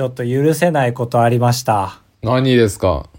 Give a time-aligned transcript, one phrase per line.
[0.00, 2.00] ちょっと許せないことありました。
[2.22, 3.10] 何ですか？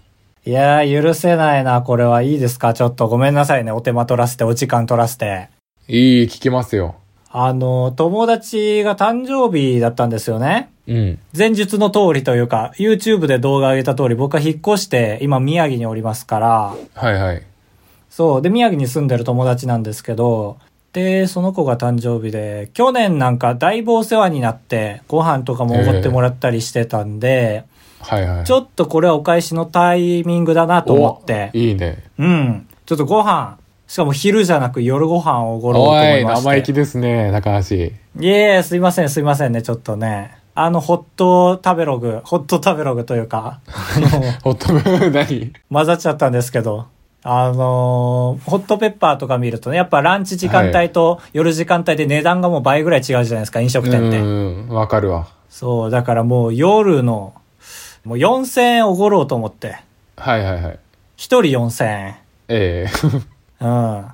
[0.44, 2.74] いやー、許せないな、これはいいですか？
[2.74, 5.48] ちょっとごめんなさいね、お手間取らせて、お時間取らせて。
[5.86, 6.96] いい、聞きますよ。
[7.30, 10.72] あの、友達が誕生日だったんですよね。
[10.88, 11.18] うん。
[11.38, 17.42] 前述の通りというか、YouTube で動画上げた通り、僕は引っ越して、今宮城におりますから、はいはい。
[18.10, 18.42] そう。
[18.42, 20.58] で、宮城に住んでる友達なんですけど、
[20.92, 27.64] で、その子が誕生日で、去年なんかだいぶお世話になって、ご飯とかもおごってもらったりしてたんで、
[28.00, 28.44] はいはい。
[28.44, 32.04] ちょっとこれはお返しのタイミングだなと思って、いいね。
[32.18, 32.66] うん。
[32.84, 36.44] ちょっとご飯、しかも昼じゃなく夜ご飯をおごろうと思いまして。
[36.44, 37.76] 生意気ですね、高橋。
[37.76, 38.28] いえい
[38.58, 40.36] え、すいません、すいませんね、ちょっとね。
[40.54, 44.08] あの、ホット食べログ、ホット食べログというか、あの、
[44.44, 45.52] ホットブ何？
[45.70, 46.86] 混ざっちゃったんですけど、
[47.24, 54.18] あのーホットペッパーとか見るとね、やっぱランチ時間帯と夜時間帯で値段がもう倍ぐらい違うじゃないですか、飲食店って。
[54.18, 55.28] うん、わかるわ。
[55.48, 57.34] そう、だからもう夜の、
[58.04, 59.76] もう4000円おごろうと思って、
[60.16, 60.78] はいはいはい。
[61.16, 62.16] 一人4000円。
[62.48, 62.90] ええ
[63.64, 64.04] うん。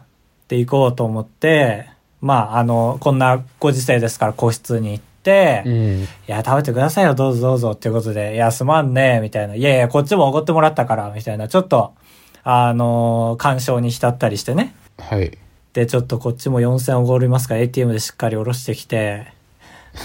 [0.48, 1.86] で、行こうと思って、
[2.20, 6.08] まあ、あの、こんなご時世ですから個室に行って、いうん。
[6.26, 9.54] や、食べてくださいよ、どうぞどうぞ、っていうことで、いや、すまんね、みたいな。
[9.54, 11.92] いやいや、こっちもおごってもらったから、みたいな、ちょっと、
[12.50, 14.74] あの干渉に浸ったりしてね。
[14.98, 15.36] はい。
[15.74, 17.54] で、ちょっとこっちも4000おごりますか？
[17.56, 19.26] ら、ATM でしっかり下ろしてきて、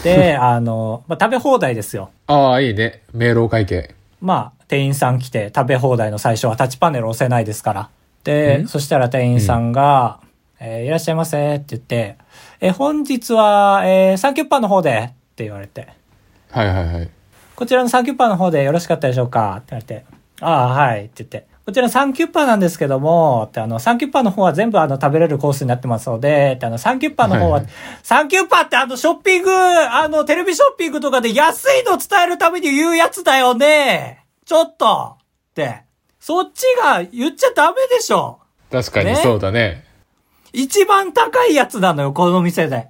[0.04, 2.10] で、 あの、まあ、食べ放題ですよ。
[2.28, 3.02] ああ、いいね。
[3.14, 3.96] 明朗会計。
[4.20, 7.90] まあ、店員さん来て食べ放題の最初はタッチパネル押せないですから。
[8.26, 8.68] で、ん？
[8.68, 10.20] そしたら店員さんが、
[10.60, 12.18] えーいらっしゃいませって言って、
[12.60, 14.92] えー本日は、えーサンキュッパーの方で？
[15.00, 15.88] って言われて、
[16.52, 17.10] はいはいはい。
[17.56, 19.56] こちらのサンキュッパーの方でよろしかったでしょうか？
[19.60, 20.06] って言われて、
[20.42, 27.72] ああ、はいって言って、こちらのサンキュッパーなんですけども、ってあの、サンキュッパーの方は全部あの、食べれるコースになってますので、ってあの、サンキュッパーの方は、はいはい
[28.04, 35.84] サンキュッパーってあの、ショッピング、あの、テレビショッピングとかで安いの伝えるために言うやつだよねちょっとって、
[36.20, 38.40] そっちが言っちゃダメでしょ
[38.70, 39.86] 確かにねそうだね。
[40.52, 42.90] 一番高いやつなのよ、この店で。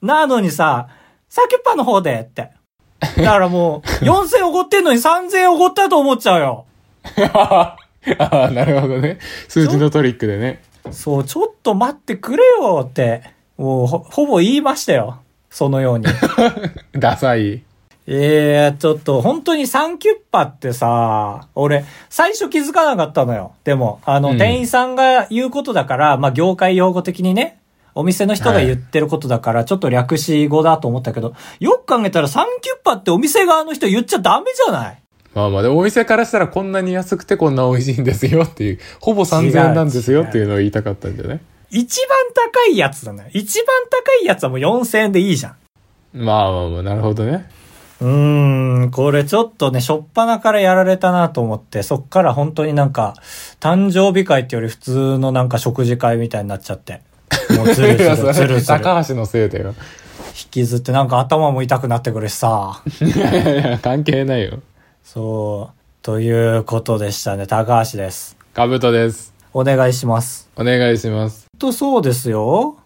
[0.00, 0.88] なのにさ、
[1.28, 2.50] サンキュッパーの方でって。
[3.18, 6.66] だからもう、 4000おごってんのに3000おごったと思っちゃうよ。
[8.18, 9.18] ああ、なるほどね。
[9.48, 10.62] 数字のトリックでね。
[10.92, 13.22] そう、ちょっと待ってくれよって、
[13.58, 15.18] もうほ、ほぼ言いましたよ。
[15.50, 16.06] そのように。
[16.98, 17.62] ダサい。
[18.08, 23.52] ええちょっと、本当にサンキュッパってさ、俺、最初気づかなかったのよ。
[23.64, 27.58] でも、あの、うん店員さんが言うことだから、まあ、業界用語的にね、
[27.96, 34.98] お店の人が言ってることだから、ちょっと略し語だと思ったけど、よく考えたらサンキュッパってお店側の人言っちゃダメじゃない？
[35.36, 41.40] まあまあ、でもお店からしたらこんなに安くてこんな美味しいんですよっていう、ほぼ3000円なんですよっていうのを言いたかったんじゃない？
[41.70, 43.28] 一番高いやつだね。
[43.34, 45.56] 一番高いやつはもう4000円でいいじゃん。
[46.14, 47.46] まあまあまあ、なるほどね。
[48.00, 53.14] うーん、これちょっとね、しょっぱなからやられたなと思って、そっから本当になんか、
[53.60, 57.02] 誕生日会ってより普通のなんか食事会みたいになっちゃって。
[57.56, 58.64] もうずるずるずるずる。
[58.64, 59.74] 高橋のせいだよ。
[60.38, 62.82] 引きずってなんか頭も痛くなってくるしさ。
[63.00, 64.60] い やいやいや、関係ないよ。
[65.06, 66.04] そう。
[66.04, 67.46] ということでしたね。
[67.46, 68.36] 高橋です。
[68.52, 69.32] かぶとです。
[69.54, 70.50] お願いします。
[70.56, 71.46] お願いします。
[71.60, 72.76] とそうですよ。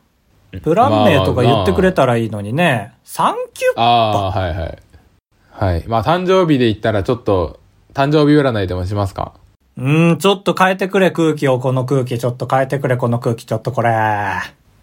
[0.62, 2.92] プラン名とか言ってくれたらいいのにね。
[3.04, 4.78] サンキュッああ、はいはい。
[5.50, 5.84] はい。
[5.88, 7.58] まあ、誕生日で言ったらちょっと、
[7.94, 9.32] 誕生日占いでもしますか？
[9.78, 12.19] うーん、ちょっと変えてくれ空気を、この空気。
[12.19, 13.47] ちょっと変えてくれ、この空気。
[13.47, 13.88] ちょっとこれ。
[13.88, 14.42] あ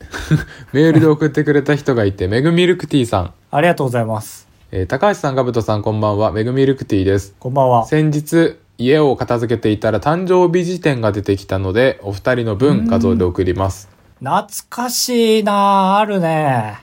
[0.74, 3.34] メールで送ってくれた人がいて、メグミルクティーさん。
[3.62, 4.47] りがとうございます。
[4.72, 6.34] えー高橋さん、かぶとさん、こんばんは。
[6.34, 7.34] メグミルクティーです。
[7.40, 7.86] こんばんは。
[7.86, 13.88] 先日、家を片付けていたら誕生日辞典が出てきたので、お二人の分画像で送ります。
[14.20, 16.80] 懐かしいなあるね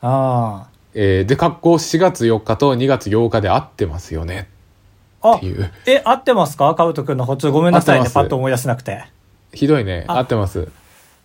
[0.00, 4.48] あえーで、格好4月4日と2月8日で合ってますよね。
[5.20, 5.70] あっていう。
[5.86, 6.74] え、合ってますか？
[6.74, 7.36] かぶとくんの方。
[7.36, 8.08] ちょっとごめんなさいね。
[8.08, 9.04] パッと思い出せなくて。
[9.52, 10.06] ひどいね。
[10.08, 10.68] あ合ってます。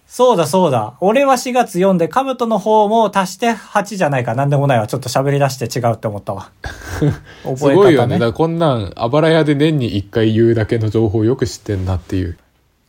[0.08, 0.96] そうだそうだ。
[1.02, 4.36] 俺は4月4で、かぶとの方も足して8じゃないか。
[4.36, 4.88] なんでもないわ。
[4.88, 6.50] ちょっと喋り出して違うって思ったわ。
[7.44, 8.18] 覚すごいよね。
[8.18, 12.38] だこんなん、あばら屋で年に1回言うだけの情報をよく知ってんなっていう。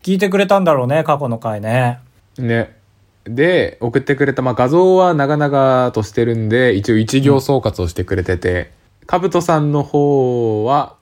[0.04, 1.98] 聞いてくれたんだろうね、過去の回ね。
[2.38, 2.76] ね。
[3.24, 8.70] で、送ってくれた、まあ、画像は長々としてるんで、一応一行総括をしてくれてて、
[9.06, 10.94] かぶとさんの方は、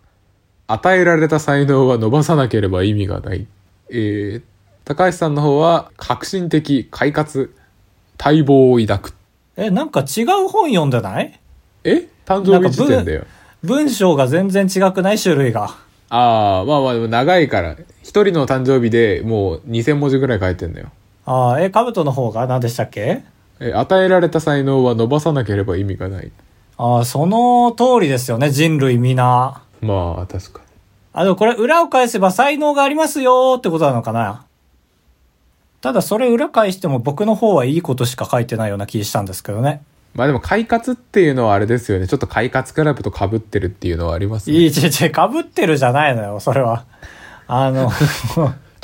[0.67, 3.47] 与えられた才能は伸ばさなければ意味がない。
[3.91, 4.43] えー、
[4.87, 7.53] 高橋さんの方は、革新的、快活、
[8.25, 9.15] 待望を抱く。
[9.57, 11.41] え、なんか違う本読んでない？
[11.83, 12.07] え？
[12.25, 13.25] 誕生日時点だよ。
[13.65, 15.75] 文章が全然違くない種類が。
[16.09, 17.75] ああ、まあまあ、でも長いから、
[18.05, 20.93] 一人の誕生日でもう2000文字ぐらい書いてんだよ。
[21.25, 23.25] ああ、え、かぶとの方が何でしたっけ？
[23.59, 26.31] え、与えられた才能は伸ばさなければ意味がない。
[26.79, 29.63] ああ、その通りですよね、人類皆。
[29.81, 30.65] まあ、確かに。
[31.13, 34.46] あ、でもこれ裏を返せば才能がありますよってことなのかな？
[35.87, 39.85] ただそれ裏返しても僕の方はいいことしか書いてないような気したんですけどね。
[40.15, 42.09] まあでも、快活っていうのはあれですよね。
[42.09, 44.57] ちょっと快活クラブと被ってるっていうのはありますね。
[44.57, 46.87] いい、ちち、被ってるじゃないのよ、それは。
[47.47, 47.93] あの、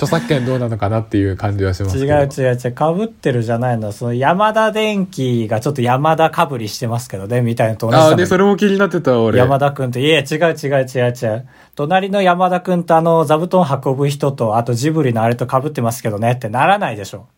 [0.03, 1.97] 著作権どうなのかなっていう感じはします。
[1.97, 3.93] 違う違う違う、被ってるじゃないの。
[3.93, 9.39] その山田電機がちょっと山田かぶりしてますけどね、みたいなのと同じああ、で、それも気になってた、俺。
[9.39, 11.49] 山田くんと、いえ、違う違う違う違う。
[11.77, 17.29] 隣の山田くんとあの、座布団運ぶ人と、あとジブリのあれと被ってますけどねってならないでしょ。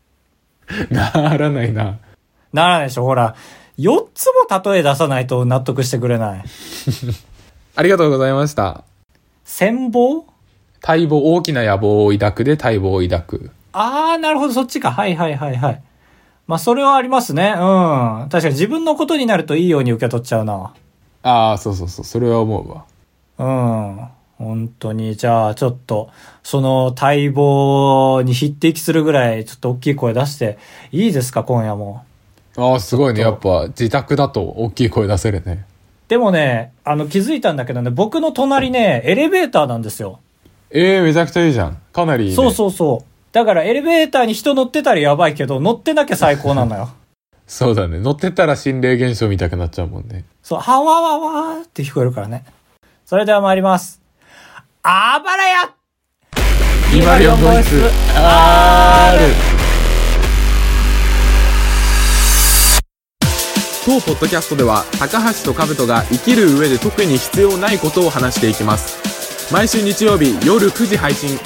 [0.90, 1.98] ならないな。
[2.54, 3.04] ならないでしょ。
[3.04, 3.34] ほら、
[3.78, 6.44] 4つも例え出さないと納得してくれない。
[7.76, 8.84] ありがとうございました。
[9.44, 10.33] 戦望？
[10.86, 13.50] 待望、大きな野望を抱くで待望を抱く。
[13.72, 14.92] あー、なるほど、そっちか。
[14.92, 15.82] はいはいはいはい。
[16.46, 17.54] まあ、それはありますね。
[17.56, 18.28] うん。
[18.28, 20.74] 確かに自分のことになるといいように受け取っちゃうな。
[21.22, 22.84] ああ、そうそうそう、それは思うわ。
[23.38, 24.08] うん。
[24.36, 26.10] 本当に、じゃあ、ちょっと、
[26.42, 30.58] その待望に匹敵するぐらい、ちょっと大きい声出して、
[30.92, 32.04] いいですか、今夜も。
[32.58, 33.22] ああ、すごいね。
[33.22, 35.64] やっぱ、自宅だと大きい声出せるね。
[36.08, 40.20] でもね、あの、気づいたんだけどね、僕の隣ね、エレベーターなんですよ。
[40.76, 41.78] ええめちゃくちゃいいじゃん。
[41.92, 42.36] かなりいい、ね。
[42.36, 43.06] そうそうそう。
[43.30, 46.90] だからエレベーターに人乗ってたらやばいけど、乗ってなきゃ最高なのよ。
[47.46, 48.00] そうだね。
[48.00, 50.24] 乗ってたら心霊現象見たくなっちゃうもんね。
[50.42, 52.44] そう、はわわわーって聞こえるからね。
[53.06, 54.02] それでは参ります。
[54.82, 55.74] あばらや
[56.90, 59.54] 204号室 R!
[63.84, 71.38] 当ポッドキャストでは高橋と兜が生きる上で特に必要ないことを話していきます毎週日曜日夜9時配信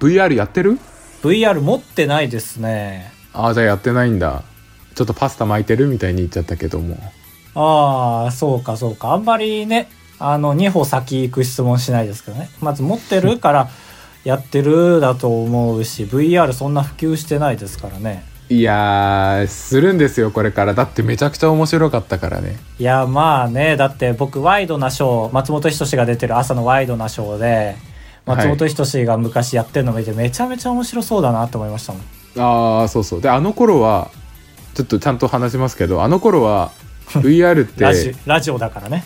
[0.00, 0.78] VR やってる
[1.22, 3.12] ?VR 持ってないですね。
[3.32, 4.42] ああじゃあやってないんだ
[4.94, 6.96] ちょっとパスタ巻いてるみたいに言っちゃったけども
[7.54, 9.12] ああ、そうかそうか。
[9.12, 9.88] あんまりね、
[10.18, 12.50] あの、2歩先行く質問しないですけどね。
[12.60, 13.68] まず持ってるから、
[14.24, 18.24] やってるだと思うし、VR そんな普及してないですからね。
[18.48, 27.76] いやーするんですよこれからだってめちゃくちゃ面白かったからねいや、まあね、だって僕、ワイドなショー、松本人志が出てる朝のワイドなショーで、
[28.24, 32.02] 松本人志が昔やってるの見て、めちゃめちゃ面白そうだなと思いましたもん。
[32.38, 34.10] ああそうそうであの頃は
[34.74, 36.70] ちょっとちゃんと話しますけどあの頃は
[37.08, 39.04] VR っ ラジてラジオだからね。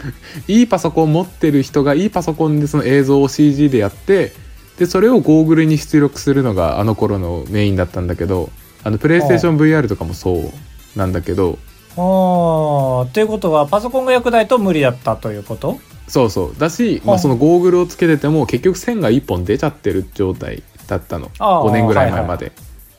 [0.48, 4.32] いいパソコン持ってる人がいいパソコンでその映像を CG でやって
[4.78, 8.50] でそれをゴーグルに出力するのがあの頃のメインだったんだけど
[8.82, 11.58] あのプレイステーション VR とかもそうなんだけど。
[11.96, 13.06] あー。
[13.06, 15.78] っていうことは、パソコンが良くないと無理だったということ？
[16.08, 16.58] そうそう。
[16.58, 21.30] だし、まあ、はあそのゴーグルをつけてても結局線が1本出ちゃってる状態だったの。
[21.38, 21.68] あー。
[21.68, 22.52] 5年ぐらい前まで、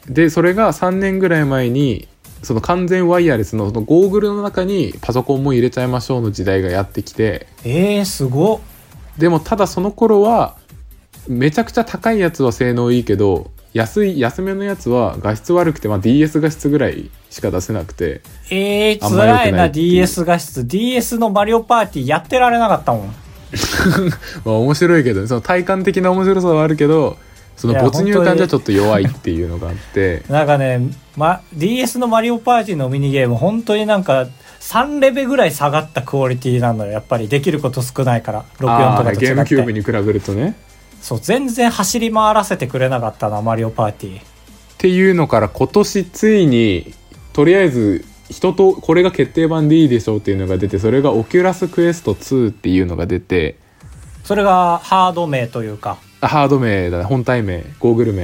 [0.07, 2.07] でそれが3年ぐらい前に
[2.44, 7.48] その完全ワイヤレスのそのゴーグルの中にパソコンも入れちゃいましょうの時代がやってきて。
[7.63, 8.60] えー、すごっ。
[9.18, 10.56] でもただその頃は
[11.27, 20.68] めちゃくちゃ高いやつは性能いいけど安い安めのやつは画質悪くて、まあ、DS 画質ぐらいしか出せなくてえー、あんま良くない辛いな、DS 画質。
[20.68, 23.15] DS のマリオパーティーやってられなかったもん。
[24.45, 27.18] まあ面白いけどねその体感的な面白さはあるけど
[27.57, 30.79] その没入感じゃちょっと弱いっていうのがあってなんかね、
[31.17, 34.27] ま、DS のマリオパーティーのミニゲーム、本当になんか、
[34.62, 36.91] 3レベルぐらい下がったクオリティなのよ。
[36.91, 38.46] やっぱりできること少ないから。
[38.60, 39.25] 64あーとかと違って。
[39.25, 40.55] ゲームキューブに比べるとね
[41.01, 44.22] そう、全然走り回らせてくれなかったな、マリオパーティー。
[44.22, 44.24] っ
[44.77, 46.93] ていうのから今年ついに
[47.34, 53.58] とりあえず人とこれが決定版でいいでしょうっていうのが出てそれがオキュラスクエスト2っていうのが出て
[54.24, 55.98] それがハード名というか。
[56.22, 58.24] あハード名だね本体名ゴーグル名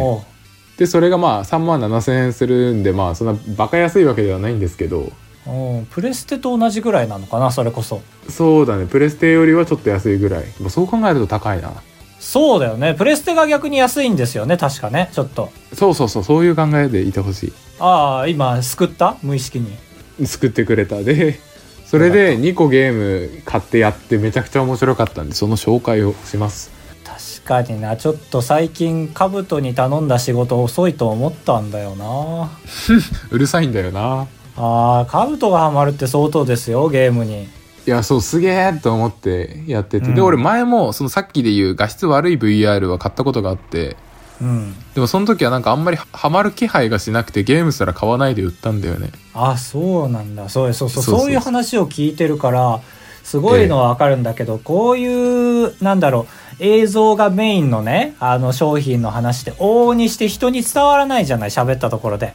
[0.77, 5.11] でそれがまあ3万7000円するんでまあそんなバカ安いわけではないんですけど
[5.45, 8.01] おうプレステと同じぐらいなのかな、それこそ。
[8.29, 11.71] そうだねプレステよりはちょっと安いぐらいまあそう考えると高いな
[12.19, 12.93] そうだよね。
[12.93, 15.09] プレステが逆に安いんですよね、確かね。
[15.13, 15.49] ちょっと。
[15.73, 19.17] そうそうそうそういう考えでいてほしああ、今、救った？
[19.21, 19.75] 無意識に。
[20.19, 21.39] い救ってくれたで
[21.85, 26.71] それで2個ゲーム買ってやってめちゃくちゃ面白かったんでその紹介をします
[27.05, 27.95] 確かにな。
[27.95, 32.49] ちょっと最近、カブトに頼んだ仕事遅いと思ったんだよな。
[33.31, 37.47] うるさいんだよなああ、カブトがハマるって相当ですよ、ゲームに。
[37.87, 43.95] いやそうすげえと思ってやってて、うんで俺前もそのさっきで言う画質悪い VR は買ったことがあって
[44.41, 44.75] うん。
[44.93, 50.49] でもその時はなんかあんまりハマる気配がしなくてゲームすら買わないで売ったんだよねあそうなんだ。
[50.49, 51.03] そうそうそう。
[51.03, 52.81] そうそうそういう話を聞いてるから、
[53.23, 56.27] すごいのはわかるんだけど、こういう、なんだろ
[56.59, 62.33] 映像がメインのね、あの商品の話って往々にして人に伝わらないじゃない、喋ったところで。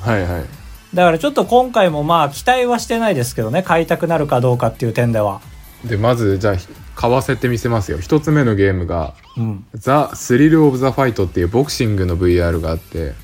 [0.00, 0.61] はいはい。
[0.94, 5.40] だからちょっと今回もまあ期待はしてないですけどね、買いたくなるかどうかっていう点では。
[5.84, 6.54] で、まず、じゃあ、
[6.94, 7.98] 買わせてみせますよ。
[7.98, 9.64] 一つ目のゲームが、うん。
[9.74, 13.14] ザ・スリル・オブ・ザ・ファイトっていうボクシングの VR があって、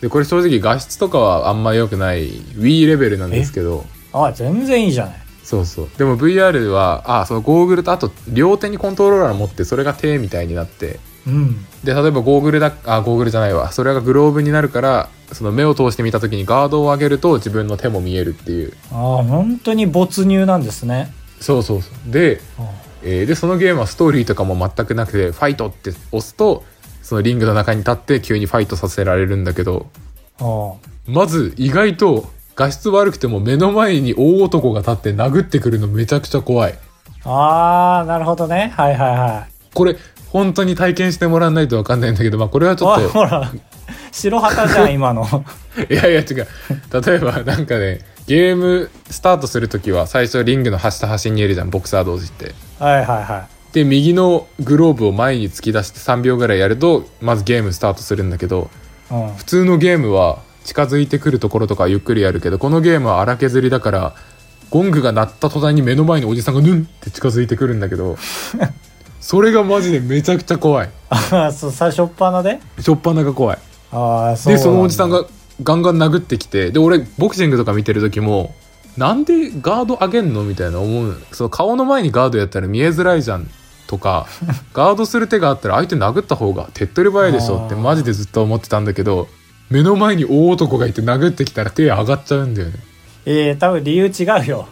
[0.00, 5.14] で、これ正直画質とかはあんま良くない Wii レベルなんですけど、あ、全然いいじゃない。
[5.42, 5.88] そうそう。
[5.98, 11.66] でも VR は、あ、そのゴーグルとあと両手にコントローラー持ってそれが手みたいになって、うん。
[11.84, 13.70] で、例えばゴーグルだ、あ、ゴーグルじゃないわ。
[13.70, 18.72] それがグローブになるから、その目を通して見た時にガードを上げると自分の手も見えるっていう。
[18.92, 21.12] ああ、本当に没入なんですね。
[21.40, 22.10] そうそうそう。
[22.10, 22.40] で、
[23.04, 26.64] えーで、そのゲームはストーリーとかも全くなくて、ファイトって押すと、
[27.02, 29.86] そのリングの中に立って急にファイトさせられるんだけど、
[30.40, 30.72] あ
[31.06, 36.78] まず意外と画質悪くても目の前に大男が立って殴ってくるのめちゃくちゃ怖い。
[37.24, 38.72] ああー、なるほどね。
[38.76, 39.74] はいはいはい。
[39.74, 39.96] これ、
[40.30, 43.50] 本当に体験してもらわないとわかんないんだけど、まあこれはちょっおいほら、
[44.12, 45.26] 白旗じゃん、今の。
[45.26, 45.44] と、
[45.92, 46.46] いやいや違う。
[47.06, 52.54] 例えばなんかね、ゲームスタートするときは最初リングの端と端にいるじゃん、ボクサー同士って。
[52.78, 58.70] はいはいはで、右のグローブを前に突き出して3秒ぐらいやると、まずゲームスタートするんだけど、
[59.10, 59.14] い。
[59.14, 59.34] うん。
[59.34, 64.14] 普通のゲームは近づいてくるところとかはゆっくりやるけど、このゲームは荒削りだから、
[64.70, 68.18] ゴングが鳴った途端に目の前におじさんがヌンって近づいてくるんだけど、
[69.28, 70.90] それがマジでめちゃくちゃ怖い。
[71.10, 72.60] ああ、そう、最初っ端で？
[72.80, 73.58] しょっぱなが怖い。
[73.92, 75.28] ああ、そうで、そのおじさんがが
[75.62, 78.54] ガンガン殴ってきて、で、俺、ボクシングとか見てる時も、
[78.96, 81.14] なんでガード上げんのみたいな思う。
[81.32, 83.50] その顔の前にガードやったら見えづらいじゃん。
[83.86, 84.26] とか、
[84.72, 89.28] ガードする手があったら相手殴った方が手っ取り早いでしょってマジでずっと思ってたんだけど、
[89.68, 92.76] 目の前に大男がいて殴ってきたら手上がっちゃうんだよね。
[93.26, 94.68] ええ多分理由違うよ。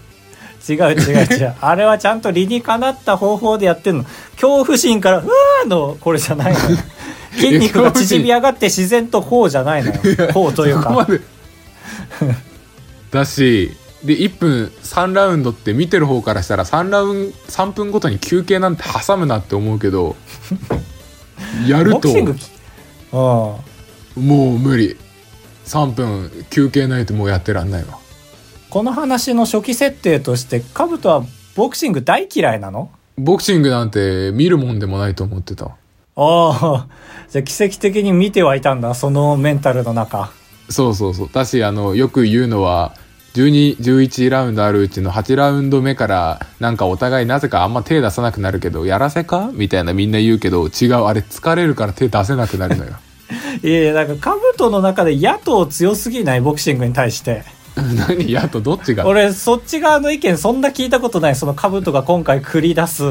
[0.68, 1.54] 違う違う違う。
[1.60, 4.04] あれはちゃんと理にかなった方法でやってんの。
[4.34, 6.64] 恐怖心から、うわーの、これじゃないのよ。
[7.36, 10.00] 筋肉が縮み上がって自然とこうじゃないのよ。
[10.32, 11.06] こうというか。
[13.10, 20.16] だし、で、1分3ラウンドって見てる方からしたら3ラウンド、3分ごとに休憩なんて挟むなって思うけど、
[21.66, 22.08] やると。
[23.12, 23.62] も
[24.16, 24.96] う無理。
[25.66, 27.98] 3分休憩ないともうやってらんないわ。
[28.70, 32.90] この話の初期設定として、カブトはボクシング大嫌いなの？
[33.16, 35.66] ボクシングなんて見るもんでもないと思ってた。
[35.66, 35.74] あ
[36.16, 36.86] あ、
[37.30, 40.30] じゃあ奇跡的に見てはいたんだ、そのメンタルの中。
[40.68, 41.30] そうそうそう。
[41.32, 42.94] だし、あの、よく言うのは、
[43.34, 49.50] 12、11ラウンドあるうちの8ラウンド目から、なんかお互いなぜかあんま手出さなくなるけど、やらせか？
[49.52, 52.92] みたいなみんな言うけど、違う、あれ疲れるから手出せなくなるのよ。
[53.62, 56.40] いやいや、なんかカブトの中で野党強すぎない？
[56.40, 57.44] ボクシングに対して。
[58.08, 59.06] 何やとどっちが？
[59.06, 61.36] 俺、そっち側の意見そんな聞いたことない。
[61.36, 63.04] そのカブトが今回繰り出す、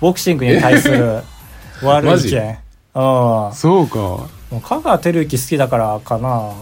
[0.00, 1.22] ボクシングに対する
[1.82, 2.58] 悪い意見。
[2.94, 3.54] うん。
[3.54, 3.98] そうか。
[3.98, 6.52] もう香川照之好きだからかな。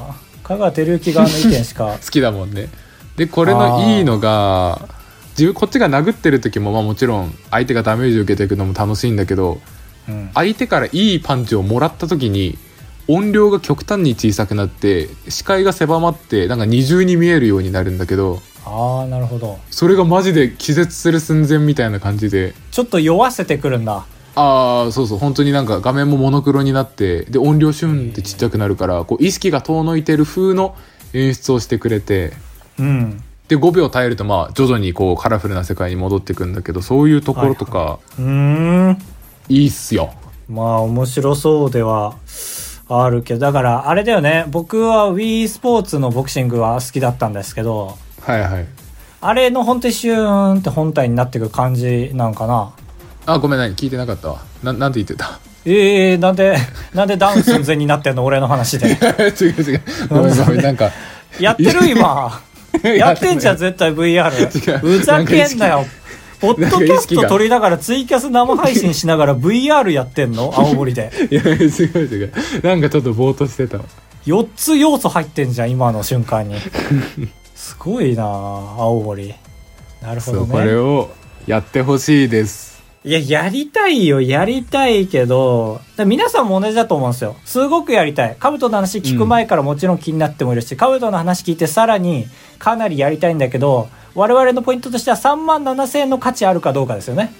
[0.43, 1.97] 香川照之側の意見しか。
[2.05, 2.69] 好きだもんね。
[3.17, 4.89] で、これのいいのが、
[5.31, 9.61] 自分、こっちが殴ってる時も、まあもちろん、相手がダメージを受けていくのも楽しいんだけど、
[10.09, 10.31] うん。
[10.35, 12.59] 相手からいいパンチをもらった時に
[13.09, 19.61] 音量が極端に小さくなって視界が狭まってなんか二重に見えるようになるんだけどああ、なるほど。
[19.71, 24.07] それがマジで気絶する寸前みたいな感じでちょっと酔わせてくるんだ。
[24.35, 30.77] ああそうそう本当になんか画面もモノクロになってで音量シュンってちっちゃくなるからこう意識が遠のいてる風の
[31.15, 32.33] 演出をしてくれて
[32.79, 33.23] うん。
[33.49, 38.25] で5秒耐えるとまあ徐々にこうカラフルな世界に戻っていくんだけどそういうところとかうー
[38.91, 38.99] ん。
[39.49, 40.13] いいっすよ。
[40.49, 42.17] まあ面白そうでは
[42.89, 44.45] あるけど、だからあれだよね。
[44.49, 48.67] 僕は Wii スポーツのボクシングは好きだったんですけど、はいはい。
[49.21, 52.73] あれの本当にシューンって本体になっていく感じなんかな。
[53.27, 54.41] あごめん何聞いてなかったわ。
[54.63, 55.41] ななんて言ってた？
[55.65, 56.57] ええー、なんで、
[56.95, 58.25] なんでダウン寸前になってんの？
[58.25, 58.87] 俺の話で。
[58.93, 58.97] 違う
[59.63, 59.83] 違う。
[60.09, 60.63] ごめんごめん。
[60.63, 60.91] なんか。
[61.41, 62.41] やってる今。
[62.85, 64.79] やってんじゃん、絶対 VR。
[64.79, 65.85] ふざけんなよ。
[66.41, 70.53] ポッドキャスト撮りながらツイキャス生配信しながら VR やってんの？
[70.55, 71.11] 青森で。
[71.31, 72.33] いや、違う違う。
[72.63, 73.85] なんかちょっとぼーっとしてたわ。
[74.27, 76.57] 4つ要素入ってんじゃん、今の瞬間に。
[77.55, 79.35] すごいな青森。
[80.03, 80.75] なるほどこれね。
[80.75, 81.11] を
[81.47, 82.77] やってほしいです。
[83.05, 87.37] いや、やりたいよ、やりたいけど、だ皆さんも同じだと思うんですよ。
[87.45, 88.37] すごくやりたい。
[88.37, 92.27] カブトの話聞く前からもちろん気になってもいるし、カブトの話聞いてさらに
[92.59, 97.33] かなりやりたいんだけど、我々のポイントとしては3万7000円の価値あるかどうかですよね。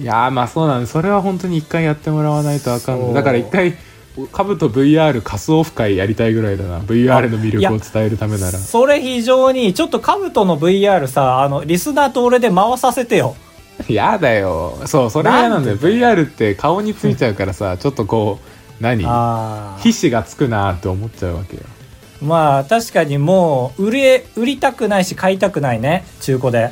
[0.00, 0.92] いやー、まあそうなんです。
[0.92, 3.74] それは本当に一回やってもらわないとあかんだから一回、
[4.32, 6.78] 株と VR 仮想オフ会やりたいぐらいだな。
[6.78, 8.58] VR の魅力を伝えるためなら。
[8.58, 13.34] それ非常に、ちょっとカブトの VR さ、あの、リスナーと俺で回させてよ。
[13.88, 18.38] やだよそうそれ嫌なんだよ VR って顔についちゃうからさちょっとこ
[18.78, 19.04] う何？
[19.06, 21.79] あ皮脂がつくなって思っちゃうわけよあ
[22.22, 26.70] まあ確かにもう売れ売りたくないし買いたくないね中古で。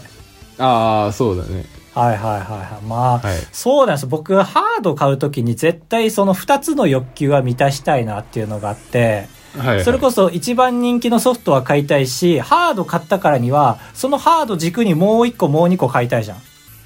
[0.58, 1.64] ああそうだね。
[1.94, 2.84] はいはいはいはい。
[2.86, 3.38] まあ、はい。
[3.52, 4.06] そうなんです。
[4.06, 16.38] 僕ハード買うときに絶対その2つの欲求は満たしたいなっていうのがあってはい、はい、それこそ一番人気のソフトは買いたいしハード買ったからにはそのハード軸にもう1個もう2個買いたいじゃん。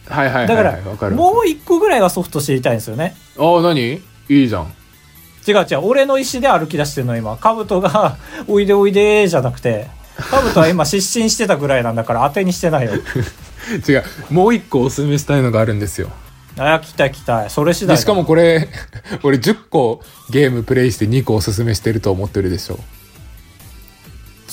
[0.09, 0.63] はいはいはいだか
[1.09, 3.15] らもう1個ぐらいはソフト知りたいんですよね。
[3.39, 4.01] ああ何？
[4.29, 4.73] いいじゃん
[5.47, 7.37] 違う違う俺の意思で歩き出してるの今。
[7.37, 8.17] カブトが
[8.49, 9.89] 「おいでおいで」じゃなくて。
[10.31, 12.93] カブトは今失神してたぐらいなんだから当てにしてないよ。
[13.89, 14.05] 違う。
[14.31, 16.11] もう一個おすすめしたいのがあるんですよ。
[16.59, 17.49] あ来た来た。
[17.49, 18.69] それ次第しかもこれ
[19.23, 22.79] 俺10個ゲームプレイして2個おすすめしてると思ってるでしょ。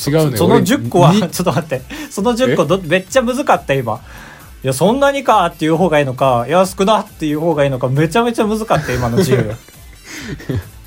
[0.08, 0.38] 違うね。
[0.38, 1.82] その俺10個はに ちょっと待って。
[2.10, 4.00] その10個どめっちゃ難かった今。
[4.62, 9.56] いやそんなにかっていう方がいいのかいや少なっていう方がいいのかめちゃめちゃ難かった今の自由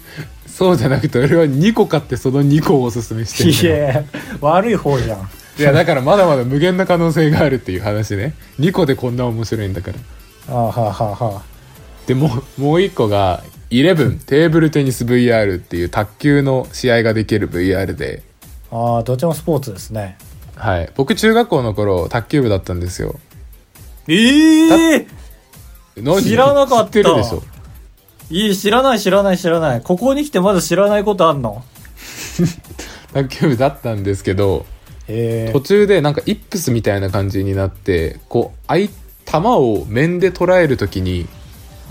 [0.63, 4.05] そうじゃなくて俺は2個買ってその2個をおすすめしてるいや
[4.41, 5.29] 悪い方じゃん。
[5.59, 8.35] いやだからまだまだ無限な可能性があるっていう話ね。
[8.61, 10.55] 2個でこんな面白いんだから。
[10.55, 11.39] ああはあはあは。
[11.39, 11.43] あ
[12.07, 12.29] でも
[12.59, 18.23] うもう1個が11テーブルテニス VR っていう卓球の試合ができる VR で。
[18.71, 20.17] ああどっちもスポーツですね。
[20.55, 20.91] はい。
[20.95, 23.19] 僕中学校の頃卓球部だったんですよ。
[24.07, 25.07] ええ
[25.97, 26.23] 何？
[26.23, 26.85] 知らなかった。
[26.85, 27.43] 知ってるでしょ
[28.33, 29.81] いい知らない知らない知らない。
[29.83, 31.63] ここに来てまだ知らないことあんの？
[33.13, 34.65] 卓球部だったんですけど
[35.07, 38.95] 途中でなんかイップスみたいな感じになってこう相球
[39.49, 41.27] を面で捉える時に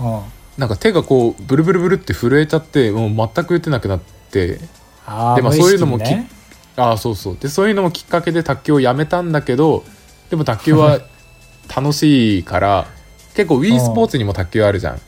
[0.00, 0.20] うん
[0.58, 4.00] なんか手がこうブルブルブルって震えちゃってもう全く打てなくなっ
[4.32, 4.58] て
[5.06, 6.28] ああでもそういうのもき、ね、
[6.76, 7.36] ああそうそう。
[7.38, 9.84] でそういうのもきっかけで卓球をやめたんだけど
[10.30, 10.98] でも卓球は
[11.74, 12.88] 楽しいから
[13.34, 15.00] 結構 Wii スポーツにも卓球あるじゃん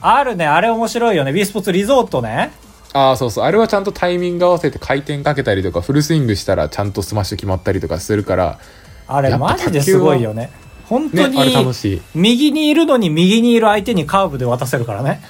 [0.00, 0.46] あるね。
[0.46, 1.30] あれ面白いよね。
[1.30, 2.52] W スポーツリゾートね。
[2.92, 3.44] ああそうそう。
[3.44, 8.58] あれはちゃんとタイミング合わせて回転かけたりとかフルスイングしたらちゃんとスマッシュ決まったりとかするから
[9.06, 10.50] あれマジですごいよね。
[10.86, 12.02] 本当にしい。
[12.14, 15.22] 右にいるのに右にいる相手にカーブで渡せるからね。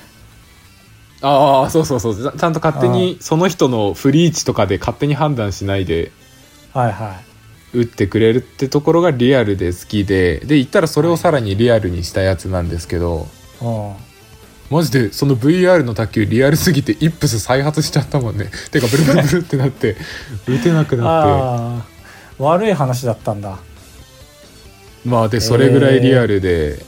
[1.22, 2.14] ああそうそうそう。
[2.14, 6.12] ちゃんと勝手にその人のフリーチとかで勝手に判断しないで
[6.72, 7.20] はいは
[7.72, 13.26] 打ってくれるってところがリアルで好きでで言ったらそれをさらにリアルにしたやつなんですけど
[13.62, 13.94] いうん
[14.70, 18.50] マジでその VR の卓球リアルすぎてイップス再発しちゃったもんね。
[18.70, 19.96] てかブルブルブルってなって
[20.46, 21.84] 打てなくなっあ
[22.38, 23.58] あ悪い話だったんだ。
[25.02, 26.78] てまあでそれぐらいリアルで、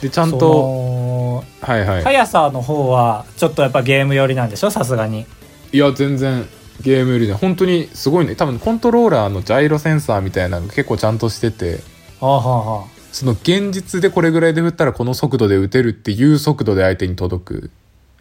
[0.00, 2.02] でちゃんそとのはいはい。
[2.04, 4.70] 速さの方はちょっとやっぱゲーム寄りなんでしょ？
[4.70, 5.26] さすがに。
[5.72, 6.46] いや全然
[6.82, 8.36] ゲームよりね本当にすごいね。
[8.36, 11.80] 多分コントローラーのジャイロセンサーみたいなのが結構ちゃんとしてて。
[12.20, 17.70] ああはあはあその現実でこれぐらいで振ったらこの速度で打てるっていう速度で相手に届く。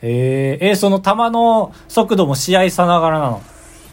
[0.02, 3.42] えー、えーその球の速度も試合さながらなの？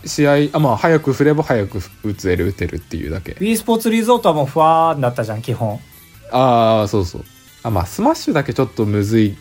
[0.05, 3.33] 試合あまあ早く振れば早く打つれる打てるっていうだけ。
[3.33, 5.79] w スポーツリゾートはもうふわーになったじゃん基本。
[6.33, 7.25] ああそうそう。
[7.63, 9.37] あまあスマッシュだけちょっとむずい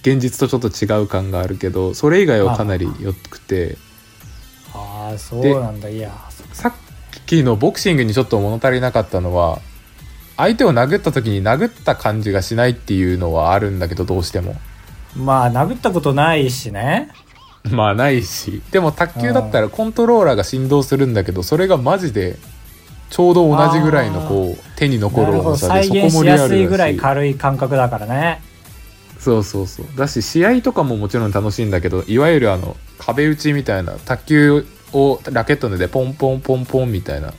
[0.00, 3.76] 現実とちょっと違う感があるけどそれ以外はかなり良くて。
[4.72, 5.88] ああそうなんだ。
[5.88, 6.12] いや
[6.52, 6.72] さっ
[7.26, 9.60] きのボクシングにちょっと物足りなかったのは
[10.36, 14.56] 相手を殴った時に殴った感じがしないっていうのはあるんだけどどうしても。
[15.16, 17.10] まあ殴ったことないしね。
[17.70, 18.62] まあないし。
[18.72, 22.36] でも卓球だったらコントローラーが振動するんだけどそれがマジで
[23.10, 26.58] ちょうど同じぐらいのこう手に残なる重さでそこもリアしやすい。
[26.62, 28.42] ルだしぐらい軽い感覚だからね。
[29.20, 29.86] そうそうそう。
[29.96, 37.32] だし試合とかももちろん楽しいんだけどいわゆるあの壁打ちみたいな卓球をラケットでポンポンポンポンみたいな。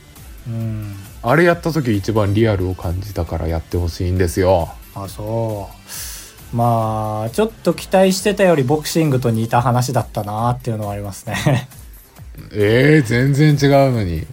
[0.48, 0.96] うん
[1.28, 4.68] あれやった時一番リアルを感じたからやってほしいんですよ。
[4.94, 5.68] あそ
[6.52, 6.56] う。
[6.56, 11.68] まあちょっと期待してたよりボクシングと似た話だったなっていうのはありますね。
[12.54, 14.24] えー、全然違うのに。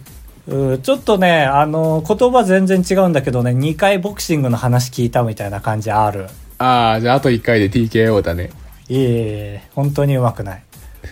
[0.46, 6.28] うんちょっとねあの言葉全然違うんだけどね2回ボクシングの話聞いたみたいな感じある。
[6.58, 8.50] ああじゃああと1回で TKO だね。
[8.88, 10.62] いえいえ本当にうまくない。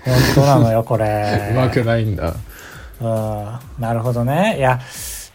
[0.04, 1.50] 本当なのよこれ。
[1.50, 2.34] うまくないんだ。
[3.00, 4.58] うんなるほどね。
[4.58, 4.78] いや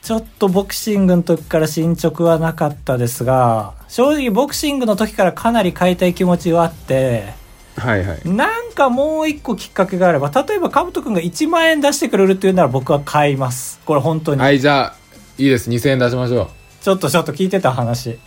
[0.08, 7.34] ちょっとボクシングの時から進捗はなかったですが正直ボクシングの時からかなり変えたい気持ちはあって
[7.76, 8.22] はいはい。
[8.30, 13.82] なんかもう一個きっかけがあれば例えばかぶとくんが1万円出してくれるっていうなら僕は買います。
[13.84, 14.96] これ本当に、はいじゃあ
[15.38, 15.70] いいです。
[15.70, 16.48] 2000円出しましょう。
[16.82, 18.18] ちょっとちょっと聞いてた話。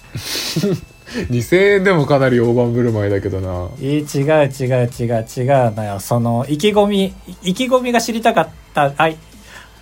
[1.32, 3.68] 2000円でもかなり大盤振る舞いだけどな。
[3.80, 5.98] いい違う違う違う違うのよ。
[5.98, 8.90] その意気込み意気込みが知りたかった。
[8.90, 9.16] はい。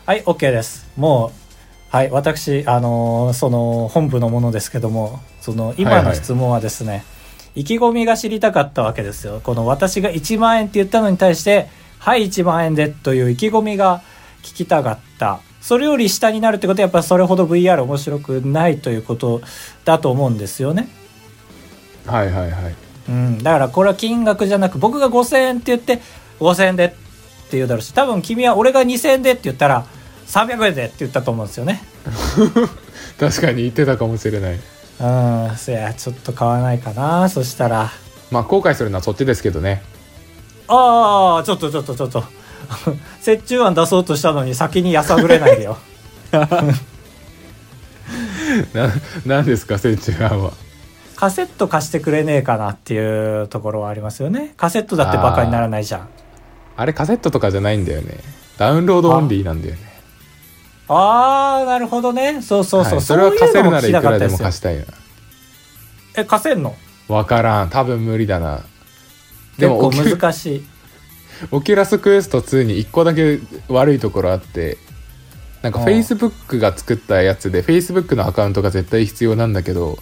[0.06, 0.86] はい OK です。
[0.96, 1.47] もう
[1.90, 7.04] はい私あのーその本部のものですけどもそその今の質問はですね、
[7.54, 9.40] 意気込みが知りたかったわけですよ。
[9.42, 14.02] この私が1万円って言ったのに対して、はい、1万円でという意気込みが
[14.42, 15.40] 聞きたかった。
[15.62, 19.40] それより下になるってことはやっぱりそれほど VR 面白くないということ
[19.86, 20.88] だと思うんですよね。
[22.04, 22.74] はいはいはい。
[23.08, 26.02] うん、だからこれは金額じゃなく僕が5000円って言って
[26.40, 29.86] 5000円でって言うだろうし多分君は俺が2000円でって言ったら
[30.28, 31.82] 300円でって言ったと思うんですよね
[33.18, 34.54] 確かに言ってたかもしれない。
[35.00, 35.06] う
[35.52, 37.92] んそやちょっと買わないかなそしたら
[38.32, 39.82] まあ後悔するのはそっちですけどね。
[40.66, 42.24] ああちょっとちょっとちょっと
[43.26, 45.78] 折衷案出そうとしたのに先にやさぐれないでよ
[48.74, 48.92] な、
[49.24, 50.52] なんですか、折衷案は。
[51.16, 56.08] カセット貸してくれねえかなっていうところはありますよねカセットだってバカにならないじゃん
[56.76, 58.18] あれカセットとかじゃないんだよね。
[58.56, 59.87] ダウンロードオンリーなんだよね。
[60.88, 64.84] ああなるほどねそうそうそう、はいそれは貸せるならいくらでも貸したいな。
[66.16, 66.74] え貸せんの？
[67.08, 67.70] わからん。
[67.70, 68.62] 多分無理だな。
[69.58, 70.62] で結構もオキュ、難しい
[71.52, 74.78] オキュラスクエスト2に1個だけ悪いところあって、
[75.62, 79.98] なんかうん Facebook が作ったやつで、Facebook のアカウントが絶対必要なんだけど、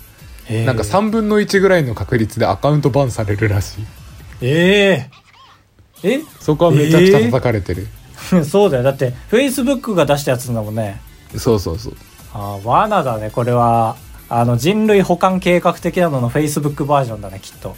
[0.49, 3.85] なんか3分の1ぐらいの確率でアカウントバンされるらしい。
[4.43, 5.09] え
[6.03, 6.21] ええ？
[6.41, 7.87] そこはめちゃくちゃ叩かれてる。
[8.49, 8.83] そうだよ。
[8.83, 11.01] だってフェイスブックが出したやつだもんね。
[11.37, 11.97] そうそうそう。
[12.35, 13.97] あー罠だねこれは。
[14.29, 17.77] あの人類保管計画的なののフェイスブックバージョンだねきっと。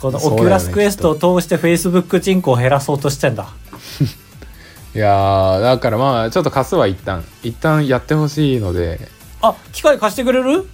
[0.00, 3.48] このオキュラスクエストを通してフェイスブック人口を減らそうとしてんだ。
[4.94, 7.24] いやー、だからまあ、ちょっと貸すわ一旦。
[7.42, 9.00] 一旦やってほしいので、
[9.42, 10.66] あ機械貸してくれる？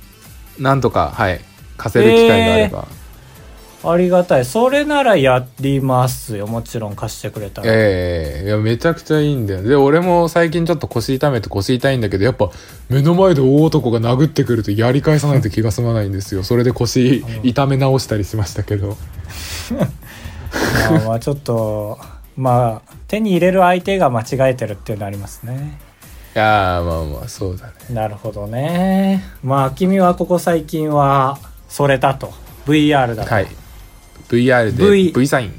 [0.58, 1.40] なんとか、はい。
[1.76, 2.86] 貸せる機会があれば。
[3.90, 9.62] ありがたいそれならやりますよもちろん貸してくれたら、ええいや、めちゃくちゃいいんだよ。
[9.62, 12.50] で、俺も最近ちょっと腰痛めて腰痛いんだけど、やっぱ
[12.88, 16.42] 目の前で大男が殴ってくるとやり返さないと気が済まないんですよ。
[16.44, 18.96] それで腰痛め直したりしましたけど。
[20.90, 21.98] まあまあちょっと
[22.36, 25.78] まあ手に入れる相手が間違えてるっていうのありますね
[26.34, 27.72] いやー、まあまあ、そうだね。
[27.90, 32.32] なるほどねまあ君はここ最近はそれだと
[32.66, 33.46] VR だと、はい。
[34.28, 35.52] VR で V V サイン。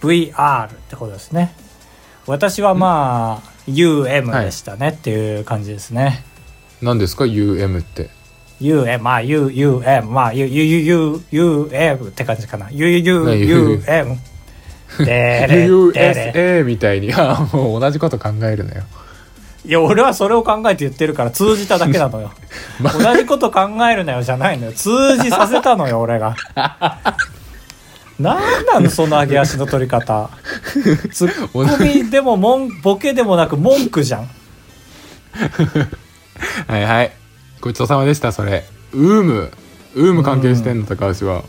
[0.00, 1.54] VR ってことですね。
[2.26, 4.90] 私はまあ UM でしたね。
[4.90, 6.24] っていう感じですね、
[6.82, 8.10] 何ですか ?UM って。
[8.60, 12.66] UM まあ UUM まあ UUUM って感じかな。
[12.66, 13.84] UUUM
[14.98, 18.82] で USA みたいに、あーもう同じこと考えるなよ。
[19.64, 22.32] いや俺はそれを考えて言ってるから通じただけなのよ。
[22.80, 24.72] 同じこと考えるなよじゃないのよ。
[24.72, 26.34] 通じさせたのよ俺が
[28.20, 30.30] なんなのその上げ足の取り方
[31.12, 34.28] ツッコミでももんボケでもなく文句じゃん
[36.66, 37.12] はいはい。
[37.60, 38.64] ごちそうさまでした、それ。
[38.92, 39.50] ウーム。
[39.94, 41.44] ウーム関係してんの、高橋は。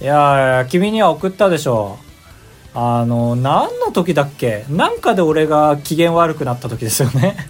[0.00, 1.98] いやいや君には送ったでしょ
[2.74, 4.64] あの何の時だっけ？
[4.68, 7.48] なんかで俺が機嫌悪くなった時ですよね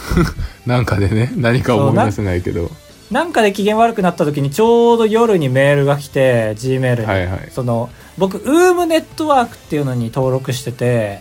[0.66, 2.70] なんかでね、何か思い出せないけど。
[3.10, 7.50] なんかで機嫌悪くなった時にちょうど夜にメールが来て G メールに、はいはい。
[7.50, 11.20] その僕ウームネットワークっていうのに登録してて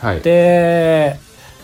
[0.00, 0.20] はい。
[0.20, 1.18] で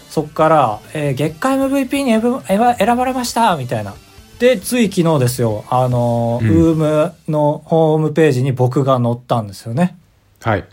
[0.09, 2.11] そっから、えー月間 MVP に
[2.47, 3.95] 選ば選ばれましたみたいな。
[4.41, 6.49] でつい昨日ですよあの、うん。
[6.49, 9.97] ウームのホームページに僕が載ったんですよね。
[10.41, 10.65] はい。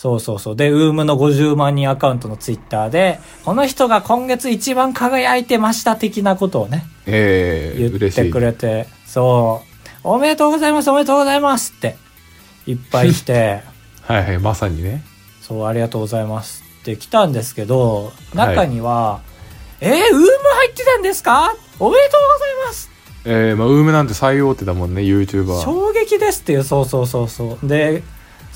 [0.00, 0.56] そうそうそう。
[0.56, 8.30] で、ウームの50万人アカウントのツイッターで、この人が今月一番輝いてました的なことをね、ええ言ってい。
[8.30, 9.64] くれて、そ
[10.04, 11.96] う、おめでとうございます、おめでとうございますって、
[12.68, 13.62] いっぱい来て、
[14.06, 15.02] はいはい、まさにね。
[15.42, 19.18] そう、ありがとうございますって来たんですけど、中には、
[19.80, 21.52] えー、ウーム入ってたんですか？
[21.80, 22.90] おめでとうございます
[23.24, 25.60] ええまあ、ウームなんて最大手だもんね、YouTuber。
[25.60, 27.66] 衝撃ですっていう、そうそうそうそう。
[27.66, 28.04] で、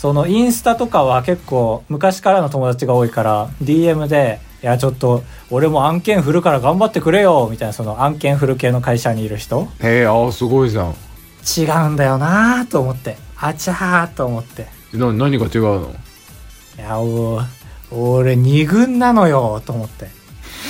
[0.02, 10.94] そのインスタとかは結構昔からの友達が多いから DM で、いやちょっと俺も案件振るから頑張ってくれよみたいなその案件振る系の会社にいる人ええああ、すごいじゃん。
[11.56, 13.16] 違うんだよなと思って。
[13.36, 14.66] あちゃーと思って。
[14.92, 15.94] な、何が違うの？
[16.76, 17.40] いや、お
[17.92, 20.08] 俺二軍なのよと思って。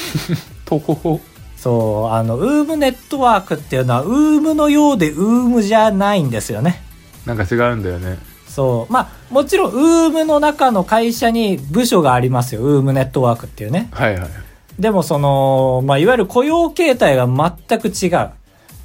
[0.66, 1.21] とほほ。
[1.57, 6.83] そう、あの、ウームネットワークっていうのは、ウームのようでウームじゃないんですよね。
[7.25, 8.31] なんか違うんだよね。
[8.55, 8.93] そう。
[8.93, 12.61] まあ、もちろん、ウームの中の会社に部署がありますよ。
[12.61, 13.88] ウームネットワークっていうね。
[13.93, 14.31] はいはい。
[14.79, 18.31] でも、その、まあ、いわゆる雇用形態が全く違う。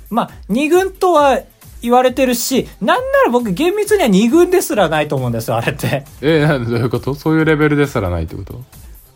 [0.10, 1.40] まあ、二軍とは
[1.82, 6.06] 言われてるし、なんなら僕厳密には二軍ですらないと思うんですよ、あれって。
[6.22, 7.14] えー、などういうこと？
[7.14, 8.64] そういうレベルですらないってこと？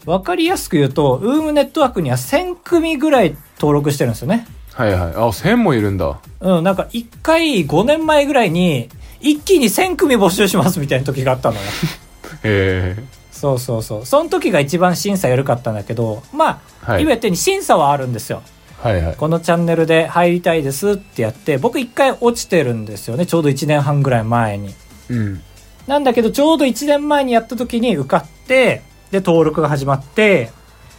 [0.06, 4.48] わかりやすく言うと、ウームネットワークには1000組ぐらい登録してるんですよね。
[4.74, 5.00] はいはい。
[5.00, 6.20] あ、1000もいるんだ。
[6.40, 8.90] うん、なんか一回5年前ぐらいに、
[9.22, 11.62] 一気に1000組募集しますみたいな時があったのよ。
[12.44, 13.04] へえ。
[13.32, 14.06] そうそうそう。
[14.06, 18.44] その時が一番審査緩かったんだけど、まあ、はい言えてに審査はあるんですよ。
[18.82, 19.16] はいはい。
[19.16, 23.26] このチャンネルで入りたいですってやって、僕一回落ちてるんですよね。
[23.26, 24.74] ちょうど1年半ぐらい前に。
[25.10, 25.42] うん。
[25.88, 28.82] なんだけど、ちょうど1年前にやった時に受かって、
[29.12, 30.52] で、登録が始まって、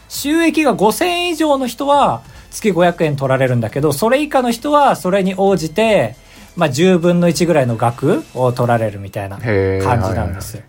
[0.08, 6.16] 収益が5000円以上の人は月500円取られるんだけど、それ以下の人はそれに応じて、
[6.56, 10.62] まあ10分の1ぐらいの額を取られるみたいな感じなんですよ。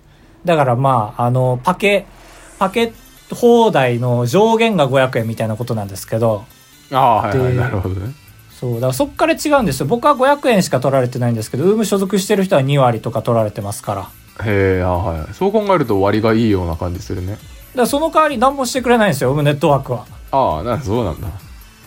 [0.46, 2.06] だからまあ、あの、パケ、
[2.60, 2.94] パケ
[3.32, 6.46] 放題の上限が500円みたいなことなんですけど、
[6.92, 7.54] ああ、はいはい。
[7.54, 8.14] でなるほどね。
[8.52, 9.88] そう、だからそっから違うんですよ。
[9.88, 14.10] 僕は500円しか取られてないんですけど、ウーム所属してる人は2割とか取られてますから。
[14.46, 15.34] へえ、あはい。
[15.34, 17.34] そう考えると割がいいような感じするね。
[17.34, 17.42] だか
[17.76, 20.06] らその代わり何もしてくれないんですよ、ウームネットワークは。
[20.32, 21.28] ああ、なそうなんだ。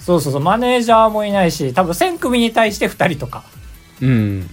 [0.00, 3.42] そうそうそう、マネージャーもいないし、多分1000組に対して2人とか
[4.00, 4.50] うん。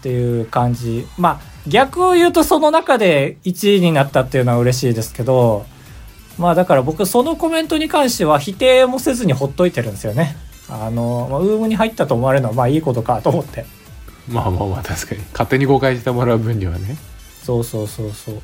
[0.00, 1.06] っていう感じ。
[1.18, 5.66] まあ、逆を言うとその中で1位になったっていうのは嬉しいですけど、
[6.38, 10.36] まあだから僕そのコメントに関しては否定もせずにほっといてるんですよね。
[10.68, 13.64] あの、まあ、ウームに入ったと思われるのはまあいいことかと思って。
[14.28, 15.20] まあまあまあ、確かに。
[15.32, 16.96] 勝手に誤解してもらう分にはね。
[17.42, 18.42] そうそうそうそう。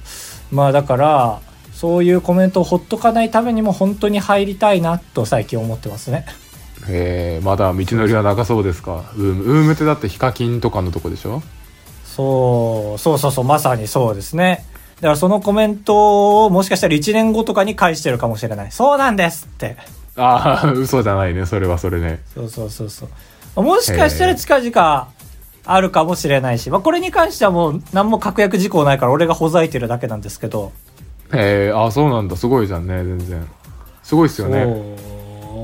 [0.51, 1.41] まあだから、
[1.73, 6.27] そういうコメントをほっとかないためにも本当に入りたいなと最近思ってますね。
[6.89, 9.05] へえ、まだ道のりは長そうですか？
[9.17, 9.43] ウーム。
[9.45, 11.43] ウームってだってヒカキンとかのとこでしょ？
[12.05, 14.65] そう、そうそうそう、まさにそうですね。
[14.97, 18.73] だからそのコメントをもしかしたら1年後とかに返してるかもしれない。
[18.73, 19.77] そうなんですって。
[20.17, 21.47] ああ、嘘じゃないね。
[21.47, 22.21] それはそれね。
[22.35, 23.09] そうそうそうそ
[23.57, 23.63] う。
[23.63, 25.09] もしかしたら近々
[25.65, 30.73] あるかもしれないし、まあこれに関してはもう何も確約事項ないから俺がほざいてるだけなんですけど。
[31.33, 32.37] へえ、ああ、そうなんだ。
[32.37, 33.49] すごいじゃんね、全然。
[34.03, 34.67] すごいっすよね。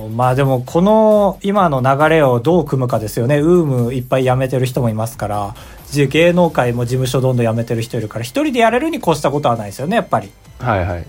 [0.09, 3.39] まあでもこの今の流れをどう組むかですよね。
[3.39, 5.55] ウームいっぱい辞めてる人もいますから、
[5.91, 10.31] じ芸能界も事務所どんどん辞めてる人いるから、一人でやれるに越したことはないですよね、やっぱり。
[10.59, 10.99] はいはい。
[10.99, 11.07] うん。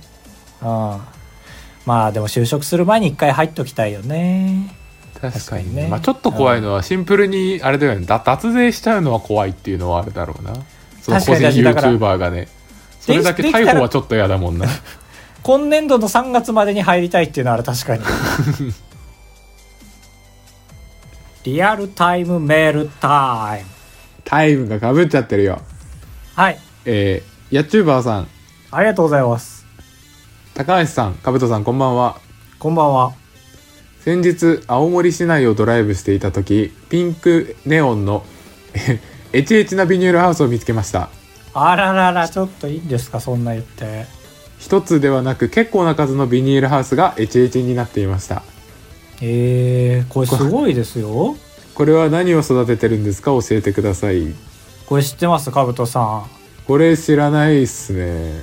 [1.86, 4.76] まあでも就職する前に一回入っときたいよね。
[5.20, 5.84] 確かにね。
[5.84, 10.54] ねまあちょっと怖いのは、シンプルに、あれだよね、だ脱税しちゃうのは怖いっていうのはあるだろうな。
[11.02, 12.48] その個人 YouTuber がね。
[13.00, 14.68] それだけ逮捕はちょっと嫌だもんな。
[15.44, 18.04] 今年度の3月までに入りたいっていうのは確かに。
[21.48, 23.70] リアルタイムメールタイム。
[24.26, 25.62] タイムがかぶっちゃってるよ。
[26.36, 26.60] はい。
[26.84, 28.28] えー、ヤッチューバーさん、
[28.70, 29.66] ありがとうございます。
[30.56, 32.20] 高橋さん、かぶとさん、こんばんは。
[32.60, 33.14] こんばんは。
[34.02, 38.26] 先日、青森市内をドライブしていた時、ピンクネオンの、
[38.74, 39.00] え
[39.32, 41.08] エチエチなビニールハウスを見つけました。
[41.54, 44.06] あららら、ちょっといいんですか、そんな言って。
[44.60, 48.44] 一つではなく結構な数のビニールハウスがエチエチになっていました。
[49.22, 51.36] えー、これすごいですよ。
[51.74, 53.32] これは何を育ててるんですか？
[53.32, 54.34] 教えてください。
[54.86, 55.52] これ知ってます？
[55.52, 56.26] かぶとさん。
[56.66, 58.42] これ知らないっすね。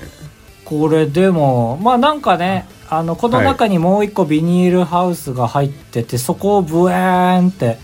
[0.65, 7.79] これでも、まあなんかね、あの、この中にもう一個ビニールハウスが入ってて、そこをブエーンって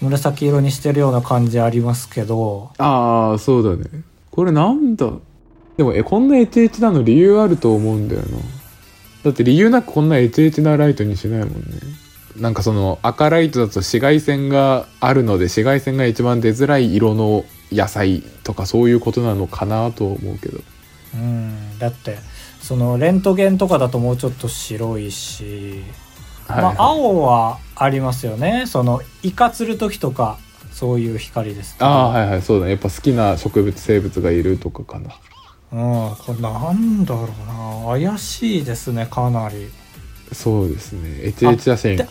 [0.00, 4.02] 紫色にしてるような感じありますけど、ああ、そうだね。
[4.30, 5.10] これなんだ？
[5.76, 8.28] でも、え、こんなエチエチなの理由あると思うんだよな。
[9.24, 11.54] だって理由なくこんなエチエチなライトにしないもんね。
[12.40, 20.60] なんかその赤ライトだと紫外線があるので紫外線が一番出づらい色の野菜とかそういうことなのかなと思うけど。
[21.14, 22.18] うん、だって、
[22.60, 25.82] そのレントゲンとかだともうちょっと白いし、
[26.46, 28.64] はい、まあ青はありますよね。
[28.66, 30.38] その、イカ釣る時とか、
[30.70, 31.76] そういう光です。
[31.80, 32.72] ああ、はいはい、そうだね。
[32.72, 35.10] やっぱ好きな植物、生物がいるとかかな。
[35.70, 35.76] う
[36.12, 37.28] ん、これなんだろ
[37.90, 39.70] うな怪しいですねかなり
[40.32, 41.20] そうですね。
[41.22, 42.06] エチエチ写真で。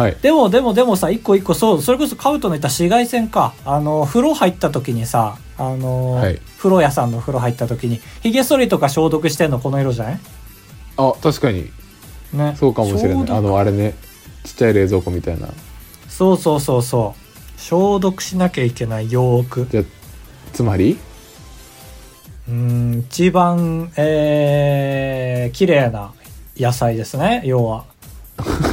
[0.00, 0.16] はい。
[0.22, 10.20] でもでもでもさ一個一個そうそれこそカウトの言った紫外線かあの風呂入った時にさあの、はい風呂屋さんの風呂入った時にひげ剃りとか消毒してんのこの色じゃない？
[10.98, 11.70] あ、確かに。
[12.34, 13.30] ねそうかもしれない。
[13.30, 13.94] あの、あれね。
[14.44, 15.48] ちっちゃい冷蔵庫みたいな。
[16.08, 19.84] そうそうそうそう消毒しなきゃいけないよーくじゃあ
[20.52, 20.98] つまり？
[22.48, 26.12] うん一番えー、綺麗な
[26.56, 27.84] 野菜ですね要は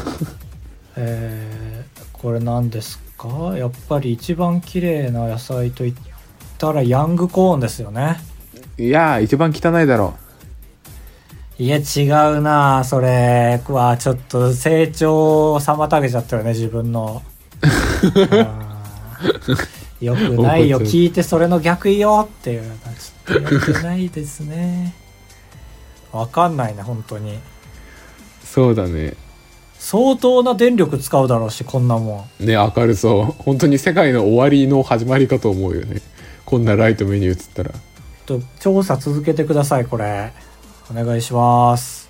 [0.97, 3.55] えー、これ何ですか？
[3.55, 5.93] やっぱり一番綺麗な野菜といっ
[6.57, 8.17] たらヤングコーンですよね。
[8.77, 10.15] いやー、一番汚いだろ
[11.59, 12.03] いや違
[12.37, 17.23] うなそれはちょっと成長を妨げちゃったよね自分の。
[19.99, 22.61] よくないよ聞いてそれの逆よっていう
[23.25, 24.93] ちょっとよくないですね。
[26.11, 27.39] わかんないね本当に。
[28.43, 29.15] そうだね。
[29.79, 32.45] 相当な電力使うだろうしこんなもん。
[32.45, 33.43] ね明るそう。
[33.43, 36.01] 本当に世界の終わりの始まりかと思うよね。
[36.45, 37.71] こんなライト目に映ったら。
[38.25, 40.31] と調査続けてくださいこれ。
[40.89, 42.06] お願いします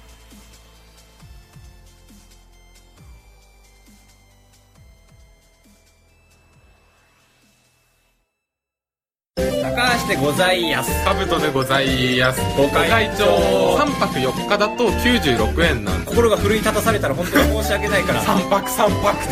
[10.27, 11.05] ございやす。
[11.05, 12.41] カブトでございます。
[12.57, 13.77] ご会長。
[13.77, 18.21] 3泊4日だと96円なんで心が奮い立たされたら本当に申し訳ないから。
[18.21, 19.23] 3泊3泊。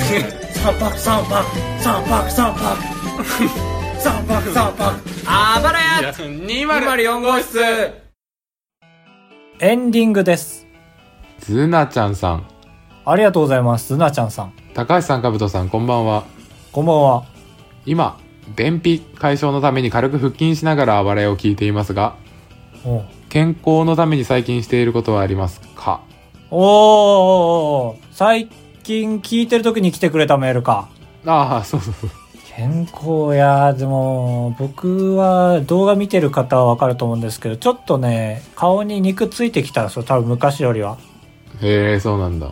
[0.54, 1.44] 三泊三泊。
[1.82, 2.78] 三泊三泊。
[4.00, 4.84] 三泊三泊。
[5.28, 6.14] あばらや。
[6.14, 7.60] 204号室。
[9.60, 10.66] エンディングです。
[11.40, 12.48] ズナちゃんさん。
[13.04, 13.90] ありがとうございます。
[13.90, 14.54] ズナちゃんさん。
[14.74, 16.24] 高橋さんカブトさんこんばんは。
[16.72, 17.26] こんばんは。
[17.86, 18.18] 今
[18.56, 22.16] 便秘解消のために軽く腹筋しながら暴れを聞いていますが
[23.30, 26.02] 健康のために最近していることはありますか？
[26.52, 28.48] おー最
[28.84, 30.90] 近聞いてる時に来てくれたメールか。
[31.26, 32.10] ああそうそうそう。
[32.56, 40.98] 健康やでも僕は動画見てる方はわかると思うんですけどちょっとね顔に肉ついてきたんですよ多分昔よりは。
[41.62, 42.52] へえそうなんだ。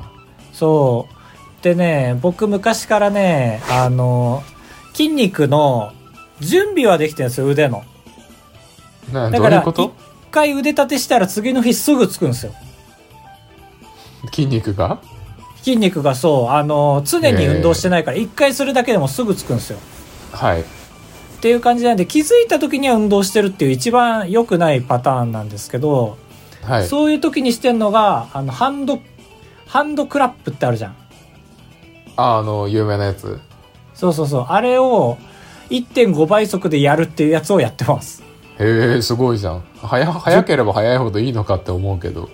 [0.51, 1.63] そう。
[1.63, 4.43] でね僕昔からねあの
[4.93, 5.91] 筋肉の
[6.39, 7.83] 準備はできてるんですよ腕の。
[9.11, 9.95] などだから一ういうこと？
[10.31, 12.53] 回腕立てしたら次の日すぐつくんですよ。
[14.33, 14.99] 筋肉が？
[15.57, 16.49] 筋肉がそう。
[16.49, 19.79] あの常に運動してないから一回するだけでもすぐつくんですよ。
[20.31, 20.61] はい。
[20.61, 20.65] っ
[21.41, 26.17] ていう感じなんで気づいた時には運動してるっていう一番良くないパターンなんですけど、
[26.63, 26.87] はい。
[26.87, 28.99] そういう時にしてんのがあのハンド
[29.67, 30.95] ハンドクラップってあるじゃん。
[32.15, 33.39] ああの有名なやつ
[34.03, 34.45] そうそうそう。
[34.49, 35.17] あれを
[35.69, 38.21] 1.5倍速でやるっていうやつをやってます。
[38.59, 39.63] へえすごいじゃん。
[39.81, 42.29] 早早ければ早いほどいいのかって思うけど。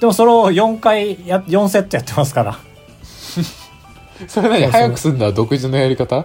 [0.00, 2.58] でもそれを4回や4セットやってますから。
[4.28, 6.24] それ何早くすんだ独自のやり方？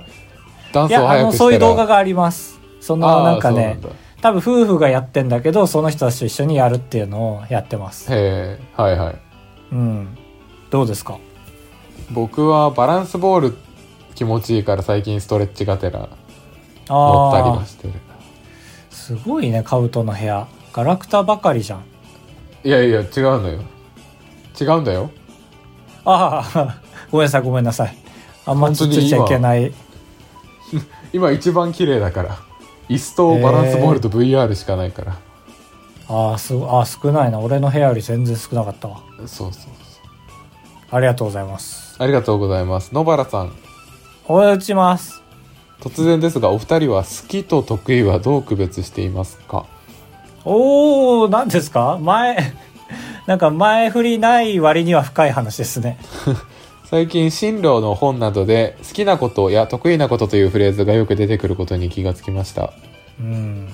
[0.71, 1.37] ダンスをいやあの早くしたら。
[1.37, 2.59] そういう動画があります。
[2.79, 3.79] そのなんかね
[4.21, 8.11] 多分夫婦がやってんだけどその人たちと一緒にやるっていうのをやってます。
[8.13, 9.15] へえはいはい。
[9.71, 10.17] うん。
[10.69, 11.17] どうですか？
[12.11, 13.57] 僕はバランスボール
[14.19, 16.07] 気持ちいいから最近ストレッチがてらあ
[16.89, 17.93] 乗ったりあはしてる。
[18.89, 20.45] すごいねカブトの部屋。
[20.73, 21.85] ガラクタばかりじゃん。
[22.65, 23.07] いやいや違う
[23.41, 23.61] のよ。
[24.59, 25.09] 違うんだよ。
[26.03, 27.97] ああごめんなさいごめんなさい。
[28.45, 29.71] あんまつついちゃいけない。
[31.13, 31.31] 今。
[31.31, 32.39] 一番綺麗だから。
[32.89, 35.17] 椅子とバランスボールと VR しかないから、
[36.09, 37.39] ああすあ少ないな。
[37.39, 38.99] 俺の部屋より全然少なかったわ。
[39.19, 39.71] そうそうそう。
[40.91, 41.95] ありがとうございます。
[41.97, 42.93] ありがとうございます。
[42.93, 43.68] 野原さん
[44.31, 45.23] お打ちます。
[45.81, 49.65] 突然ですがお二人は好きと得意はどう区別していますか？
[50.45, 51.97] おお何ですか？
[52.01, 52.53] 前
[53.25, 55.97] なんか前振りない割には深い話ですね。
[56.85, 62.73] 最近進路の本などで好きなことや得意なことというフレーズがよく出てくることに気がつきました、
[63.19, 63.67] うん。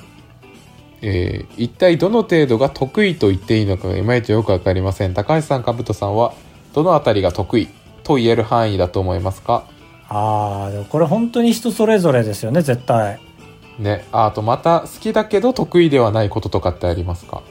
[1.01, 5.13] えー一体どの程度が得意と言っていいのかがいまいちよくわかりません。
[5.13, 6.33] 高橋さんかぶとさんは
[6.73, 7.67] どのあたりが得意
[8.03, 9.63] と言える範囲だと思いますか？
[10.07, 13.19] ああでもこれ本当に人それぞれですよね絶対。
[13.79, 17.41] ねああとまた好きだけど得意ではないこととかってありますか？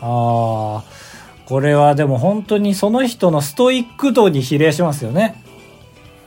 [0.00, 0.84] ああ
[1.46, 5.42] これはでも本当にその人のストイック度に比例しますよね。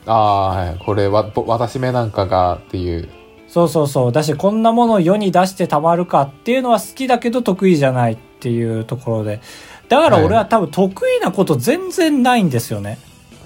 [0.06, 0.78] ああはい。
[0.80, 3.10] これはぼ私めなんかがっていう。
[3.48, 4.12] そうそうそう。
[4.12, 9.42] だしこんなものを世に出してたまるかっていうのは好きだけど得意じゃないっていうところで。
[9.90, 12.98] だから俺は多分得意なこと全然ないんですよね。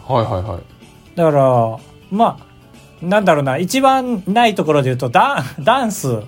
[0.08, 0.62] はいはいはい。
[1.15, 1.80] だから
[2.12, 6.19] まあなんだろうな一番ないところで言うとダンダンス。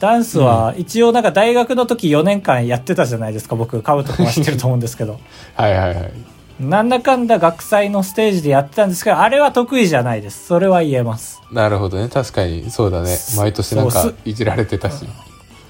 [0.00, 3.82] ダンスは一応なんか大学の時4年間やってたじゃないですか僕。
[3.82, 5.20] カブト君は知ってると思うんですけど。
[5.54, 6.12] はいはいはい。
[6.58, 10.46] なんだかんだ学祭のステージでやってたんですけどあれは得意じゃないです。
[10.46, 11.40] それは言えます。
[11.52, 12.08] なるほどね。
[12.08, 13.14] 確かにそうだね。
[13.14, 15.06] す毎年なんかいじられてたし。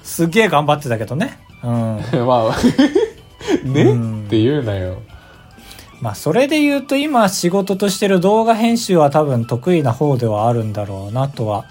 [0.03, 1.37] すげえ頑張ってたけどね。
[1.63, 1.99] うん。
[2.25, 2.55] まあ
[3.63, 4.23] ね、うん。
[4.25, 4.97] って言うなよ
[6.03, 11.63] まあそれで言うと今仕事としてる動画編集は多分得意な方ではあるんだろうなとは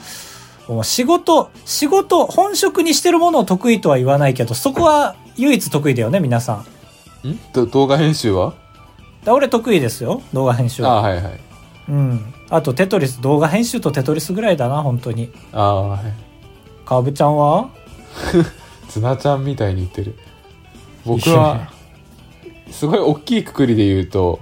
[0.85, 6.65] 仕事仕事本職にしてるものを得意とは言わないけどそこは唯一得意だよね皆さ
[7.25, 7.29] ん。
[7.29, 7.39] ん？
[7.53, 8.55] ど動画編集は？
[9.23, 10.95] だ俺得意ですよ動画編集は。
[10.95, 11.41] ああはいはい。
[11.91, 12.35] うん。
[12.49, 15.31] あとテトリス動画編集とテトリスぐらいだな本当に。
[15.53, 16.01] ああはい。
[16.87, 17.69] かぶちゃんは？
[18.89, 20.17] ツナちゃんみたいに言ってる。
[21.05, 21.69] 僕は
[22.73, 24.41] すごい大きいくくりで言うと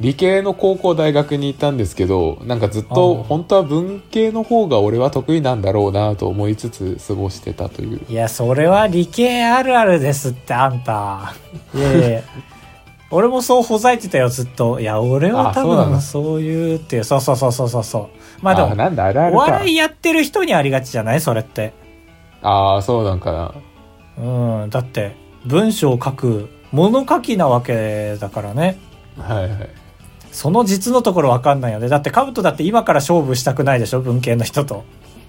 [0.00, 3.22] 理系の高校大学に行ったんですけどなんかずっあとー。
[3.24, 8.00] 本当は文系の方が俺は得意なんだろうなと思いつつ過ごしてたという。
[8.08, 11.34] いやそれは理系あるあるですってあんた。
[11.74, 12.20] いやいや。
[13.12, 14.78] 俺もそうほざいてたよずっと。
[14.80, 17.04] いや俺は多分そういうっていう。
[17.04, 18.06] そうそうそうそうそうそう。
[18.40, 19.36] まあでもなんだあるあるか。
[19.36, 21.20] お笑いやってる人にありがちじゃない？
[21.20, 21.72] それって。
[22.40, 23.52] ああそうなんかな。
[24.62, 28.78] うんだって文章を書く物書きなわけだからね。
[29.18, 29.68] はいはい。
[30.32, 31.88] その実のところわかんないよね。
[31.88, 34.00] だってカブトだって今から勝負したくないでしょ？
[34.00, 34.84] 文系の人と。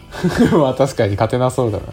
[0.53, 1.83] まあ確かに勝てなそうだな。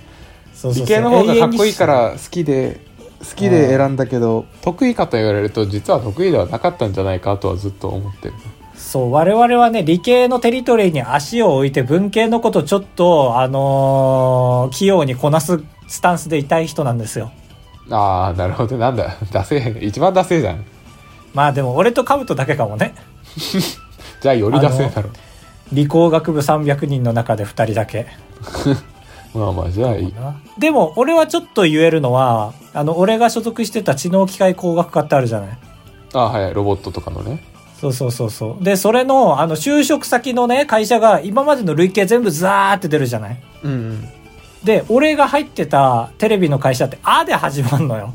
[0.55, 2.81] そうそう理系の方がかっこいいから好きで
[3.21, 8.35] 好きで選んだけど得意かと言われると実は得意ではなかったんじゃないかとはずっと思ってる
[8.75, 17.31] そう我々はね理系のテリトリーに足を置いて文系のことちょっとあのー器用にこなすスタンスでいたい人なんですよ
[17.91, 18.77] ああなるほど。
[18.77, 19.17] なんだ？
[19.33, 20.65] ダセー一番ダセーじゃん。
[21.35, 22.95] まあでも俺とカブトだけかもね。
[24.21, 25.11] じゃあよりダセーだろ
[25.73, 28.07] 理工学部300人の中で2人だけ。
[29.35, 30.15] まあまあじゃあいい。
[30.59, 35.59] でも俺はちょっと言えるのはあの俺が所属してた知能機械工学科ってあるじゃない。
[36.15, 36.55] ああはい。
[36.55, 37.43] ロボットとかのね。
[37.81, 38.65] そうそうそうそう。
[38.65, 43.41] でそれのあの就職先のね会社が今までの累計全部ザーって出るじゃない。
[43.63, 44.09] うんうん
[44.65, 48.13] で俺が入ってたテレビの会社って「あ」で始まんのよ。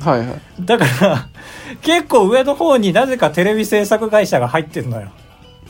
[0.00, 0.40] はいはい。
[0.60, 1.28] だから
[1.82, 5.08] 結構上の方になぜかテレビ制作会社が入ってんのよ。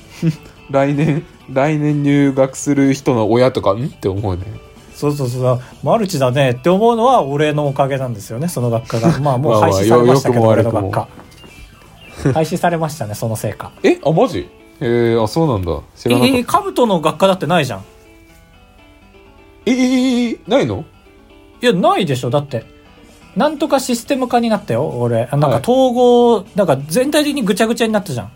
[0.71, 3.87] 来年来年入学する人の親とかん？
[3.87, 4.43] って思うね。
[4.95, 5.61] そうそうそう。
[5.83, 6.51] マルチだね。
[6.51, 9.19] って思うのは俺のおかげなんですよねその学科が。
[9.21, 11.09] まあもうまあまあ廃止されましたけどよ俺の学科
[12.35, 13.99] 廃止されましたねそのせいかえ？
[14.05, 14.41] あマジ？
[14.81, 15.81] へえあそうなんだ。
[15.97, 16.39] 知えらなかった。
[16.39, 17.85] ー、カブトの学科だってないじゃん
[19.71, 20.85] ええええないの
[21.61, 22.65] いやないでしょだって
[23.37, 28.33] なんとかシステム化になったよ俺なんか統合、なんか全体的にぐちゃぐちゃになったじゃん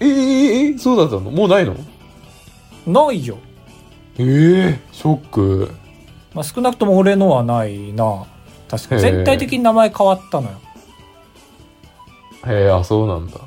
[0.00, 1.74] ええええそうだったのもうないの
[2.86, 3.38] ないよ、
[4.18, 5.70] ええショック
[6.34, 8.26] まあ、少なくとも俺のはないな
[8.68, 10.60] 確かへー全体的に名前変わったのよ
[12.46, 13.40] へえあそうなんだ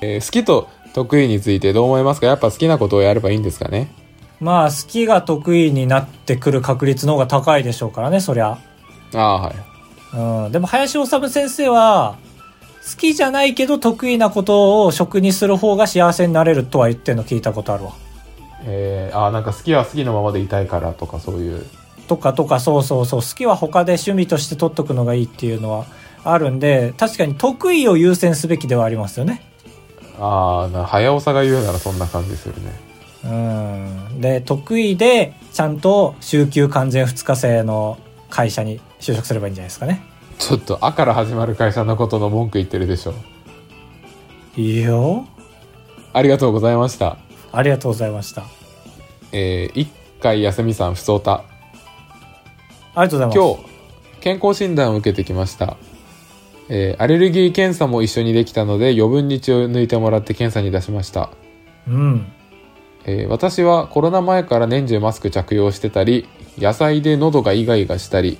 [0.00, 3.88] えー好きと得意についてどう思いますかやっぱ好きなことをやればいいんですかね
[4.40, 8.58] まあ好きが得意になってくる確率の方が高いでしょうからねそりゃ。
[9.14, 9.54] ああはい。
[10.44, 12.16] うん、でも林修先生は
[12.88, 17.92] 好きじゃないけど得意なことを職にする方が幸せになれるとは言ってんの聞いたことあるわ。
[18.64, 21.66] えー、あーなんか好きは好きのままでいたいからとかそういう。
[22.06, 23.20] とかとかそうそうそう。
[23.20, 25.86] 好きは他で趣味として取っとくのがいいっていうのは
[26.24, 29.42] あるんで確かに得意を優先すべきではありますよね。
[30.18, 32.87] ああな早尾さが言うならそんな感じするね
[33.24, 34.20] うん。
[34.20, 37.98] で得意でちゃんと週休完全2日制の
[38.30, 40.02] 会社に就職すればいいんじゃないですかね。
[40.38, 43.14] ちょっと「あ」から始まる会社のことの文句言ってるでしょ。
[44.56, 45.26] いいよ。
[46.12, 47.18] ありがとうございました。
[47.52, 48.44] ありがとうございました。
[49.32, 49.90] えー、一
[50.20, 51.42] 回休みさん不相たあ
[52.96, 53.38] りがとうございます。
[53.38, 53.78] 今日
[54.20, 55.76] 健康診断を受けてきました、
[56.68, 61.30] えーアレルギー検査も一緒にできたので余分に血を抜いてもらって検査に出しました、
[61.86, 62.32] うん
[63.08, 66.28] えー私はコロナ前から年中マスク着用してたり
[66.58, 68.36] 野菜で喉がイガイガしたり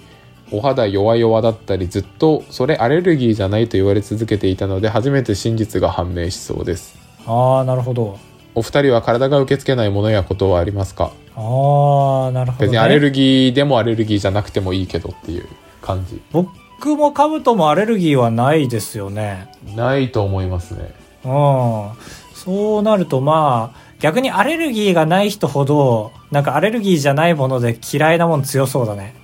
[0.52, 6.98] お肌弱々だったりずっとそれアレルギーじゃないと言われ続けていたので初めて真実が判明しそうです。
[7.26, 8.18] ああなるほど。
[8.54, 11.12] お二人は体が受け付けないものやことはありますか？
[11.36, 15.46] ああなるほど、ね、別にアレルギーでもアレルギーじゃなくてもいいけどっていう
[15.80, 16.20] 感じ。
[16.32, 19.48] 僕もカブトもアレルギーはないですよね。
[19.76, 20.94] ないと思いますね。
[21.24, 21.90] うん。
[22.34, 29.14] そうなるとまあ逆にアレルギーがない人ほどなんかアレルギーじゃないもので嫌いなもの強そうだね、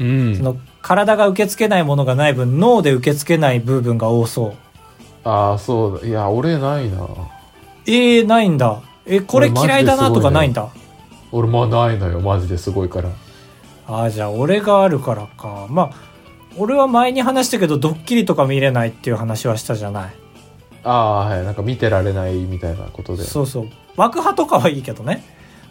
[0.00, 0.36] うん。
[0.36, 4.54] その体が受け付けないものがない分脳で受け付けない部分が多そう。
[5.24, 6.06] ああそうだ。
[6.06, 7.06] いや俺ないな。
[7.86, 8.80] えー、ないんだ。
[9.06, 10.68] えこれ嫌いだなとかないんだ？
[11.30, 12.20] 俺まあないのよ。
[12.20, 13.10] マジですごいから。
[13.86, 15.66] ああじゃあ俺があるからか。
[15.68, 16.08] まあ
[16.56, 20.12] 俺は前に話したけどドッキリとか見れないっていう話はしたじゃない
[20.84, 23.24] ああはいなんか見てられないみたいなことで。
[23.24, 23.68] そうそう。
[23.96, 25.24] 爆破とかはいいけどね。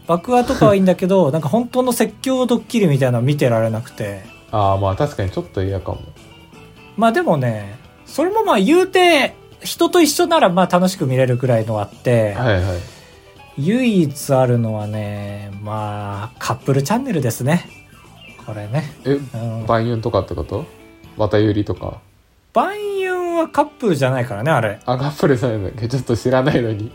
[0.08, 4.24] 爆破とかはいいんだけど なんか本当の説教ドッキリみたいなの見てられなくて。
[4.52, 6.00] ああまあ確かにちょっと嫌かも。
[6.96, 12.64] まあでもねそれもまあ言うて人と一緒ならまあ楽しく見れるくらいのあって、はいはい。
[13.58, 17.68] 唯一あるのはねまあカップルチャンネルですね。
[18.46, 20.66] これね、えうん、万ユンとかってこと？
[21.18, 21.98] 綿ゆりとか？
[22.54, 23.07] 万有
[23.38, 24.80] はカップルじゃないからねあれ。
[24.86, 26.92] あカップルじゃないんだっけちょっと知らないのに。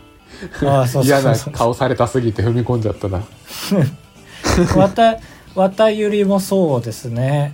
[1.03, 3.21] 嫌な顔されたすぎて踏み込んじゃったな。
[4.75, 5.17] わた
[5.55, 7.53] 綿ゆりもそうですね。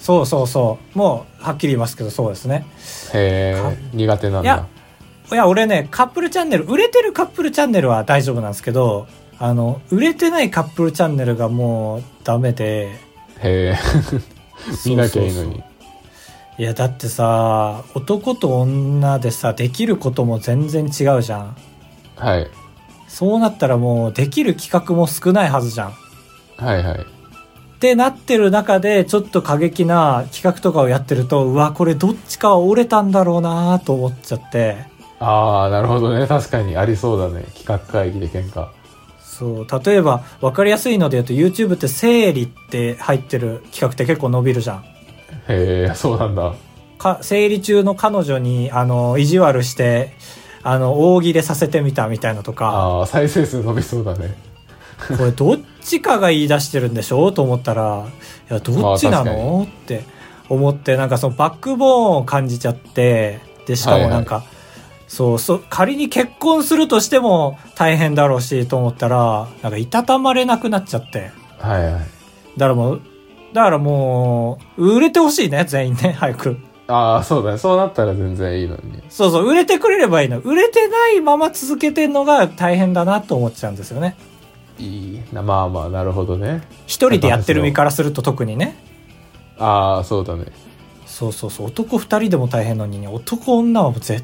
[0.00, 0.98] そうそうそう。
[0.98, 2.66] もうはっきり言いますけどそうですね。
[3.14, 4.54] へえ苦手なんだ。
[4.54, 4.66] いや
[5.32, 9.06] いや俺ねカップルチャンネル売れてるカップルチャンネルは大丈夫なんですけど
[9.38, 12.88] あの売れてないカップルチャンネルがもうダメで。
[13.40, 13.78] へえ。
[14.84, 15.62] 見なきゃいいのに
[16.58, 21.56] いやだってさ男と女でさできることも全然違うじゃん
[22.16, 22.48] はい。
[23.06, 25.92] そうなったらもうできる企画も少ないはずじゃん
[26.56, 26.98] はいはい。
[26.98, 34.84] ってなってる中でちょっと過激な企画とかをやってるとうわこれどっちかは折れたんだろうなと思っちゃって
[35.20, 36.26] ああ、なるほどね。
[36.26, 37.44] 確かにありそうだね。
[37.54, 38.68] 企画会議で喧嘩。
[39.38, 44.84] そう例えば分かりやすいので言うと YouTube って生理って入ってる企画って結構伸びるじゃん
[45.48, 46.54] へえ、そうなんだ。
[46.98, 50.12] か生理中の彼女にあの意地悪して
[50.62, 54.34] あの大喜利させてみたみたいなとかああ、再生数伸びそうだね。
[55.16, 58.08] これどっちかが言い出してるんでしょと思ったら
[58.50, 60.02] いやどっちなまあって
[60.48, 64.44] 思ってなんかそのバックボーンを感じちゃってでしかもなんか、
[65.06, 72.02] そうそう仮に結婚するとしても大変だろうしと思ったらなんかいたたまれなくなっちゃってはいはい。
[72.56, 73.02] だからもう
[73.52, 77.58] だからもう売れてほしいね全員ね早くああ、そうだね。
[77.58, 79.02] そうなったら全然いいのに。
[79.10, 84.16] そうそう売れてくれればいいの売れてないまま続けてんのが大変だなと思っちゃうんですよね
[84.78, 85.42] いいな。
[85.42, 86.62] まあまあ、なるほどね。
[86.86, 88.76] 一人でやってる身からすると特にね
[89.58, 90.46] ああ、そうだね。
[91.04, 94.22] そうそうそう男二人でも大変なのにね男女はもう絶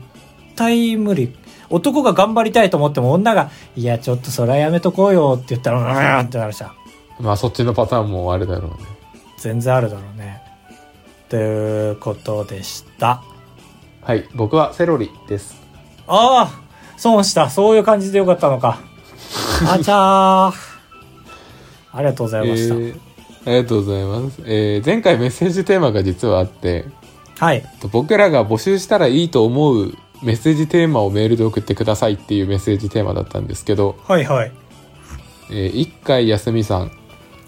[0.54, 1.34] 対無理
[1.68, 6.72] 男が頑張りたいと思っても女が「いやちょっとそれはやめとこうよ」って言ったら「うーん」ってなるじゃん
[7.18, 8.76] まあそっちのパターンもあるだろうね。
[9.44, 10.40] 全然あるだろうね。
[11.28, 13.22] ということでした。
[14.00, 14.26] はい。
[14.34, 15.54] 僕はセロリです。
[16.06, 16.62] ああ
[16.96, 17.50] 損した。
[17.50, 18.78] そういう感じでよかったのか。
[19.68, 20.52] あちゃー。
[21.92, 23.00] ありがとうございました、えー
[23.46, 24.40] ありがとうございます。
[24.46, 26.86] えー前回メッセージテーマが実はあって、
[27.38, 27.62] はい。
[27.92, 29.92] 僕らが募集したらいいと思う
[30.22, 34.52] メッセージテーマをメールで送ってくださいっていうメッセージテーマだったんですけど、はいはい。
[35.50, 36.90] えー一回休みさん、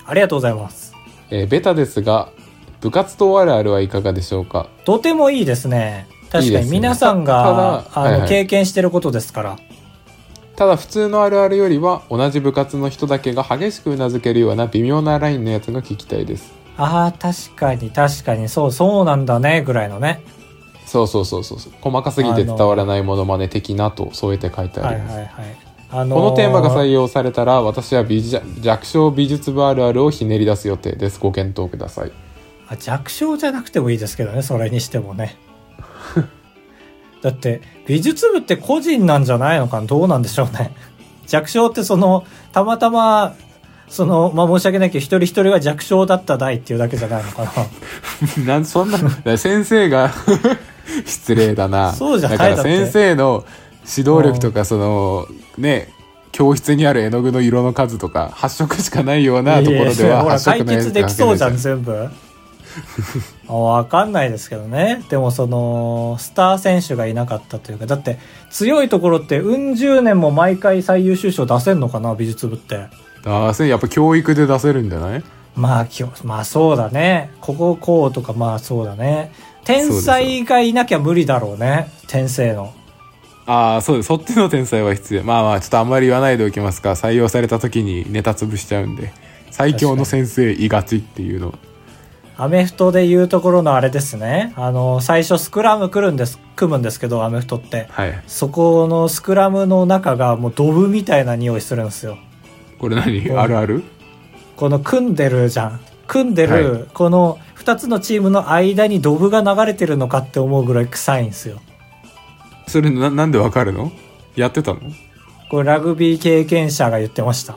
[0.05, 0.86] ありがとうございます
[1.31, 2.29] えーベタですが、
[2.81, 4.69] 部活動あるあるはいかがでしょうか？
[4.85, 6.07] とてもいいですね。
[6.31, 8.29] 確かに皆さんたがあの、ただはいはい。
[8.29, 9.57] 経験してることですから。
[10.57, 16.53] ただ普通のあるあるよりは同じ部活の人だけが激しくうなずけるような微妙なラインのやつが聞きたいです。
[16.79, 18.49] ああ確かに確かに。
[18.49, 20.23] そうそうなんだねぐらいのね。
[20.87, 21.59] そうそうそうそう。
[21.59, 21.73] そう。
[21.81, 25.15] 細かすぎて伝わらないものまね的なと添えて書いてあります。
[25.15, 31.19] はいはいはいあのーこのテーマが採用されたら私は美術弱小美術部あるあるをひねり出す予定です。
[31.21, 32.13] ご検討ください。
[32.69, 35.37] あ弱小じゃなくてもいいですけどねそれにしてもね
[37.23, 39.87] だって美術部って個人なんじゃないのかな？
[39.87, 40.75] どうなんでしょうね
[41.27, 43.35] 弱小ってそのたまたま
[43.89, 48.99] そのまあ申し訳ないけど一人一人が弱小だった代っていうだけじゃないのかな なんそんな、
[49.39, 50.13] 先生が
[51.07, 51.93] 失礼だな。
[51.93, 53.45] そうじゃないだから先生の
[53.89, 55.27] 指導力とかその、
[55.59, 55.89] ね、
[56.33, 62.09] 教室にある絵の具の色の数とか8色しかないようなところではいやいやほら8色解の絵決できそうじゃん全部。
[63.49, 65.03] あわかんないですけどね。
[65.09, 68.19] でもそのスター選手がいなかったというかだって
[68.51, 72.87] 強いところってうん十年も毎回最優秀賞出せんのかな美術部って。
[73.25, 75.23] ああ、やっぱ教育で出せるんじゃない？
[75.57, 77.31] まあきょまあそうだね。
[77.41, 79.33] こここうとかまあそうだね。
[79.65, 81.91] 天才がいなきゃ無理だろうね。
[82.09, 82.73] 天性の
[83.47, 84.07] ああ、そうです。
[84.07, 85.23] そっちの天才は必要。
[85.23, 86.93] まあまあ、ちょっとあんまり言わないでおきますか。
[86.93, 89.13] 採用された時にネタ潰しちゃうんで。
[89.51, 91.55] 最強の先生いがちっていうの。
[92.37, 98.23] アメフトでいうところのあれですねあの最初スクラム来るんです組むんですけどアメフトってはい。
[98.27, 102.19] そこのスクラムの中がもうドブみたいな匂いするんですよ。
[102.79, 103.27] これ何？
[103.27, 103.85] うんあるある？
[104.57, 105.81] この組んでるじゃん。
[106.07, 111.61] 組んではる、この二つのチームの間にドブが流れてるのかって思うぐらい臭いんですよ。
[112.67, 113.93] それな、なんでわかるの？
[114.35, 114.81] やってたの？
[114.81, 114.93] へ
[115.49, 117.57] これラグビー経験者が言ってました。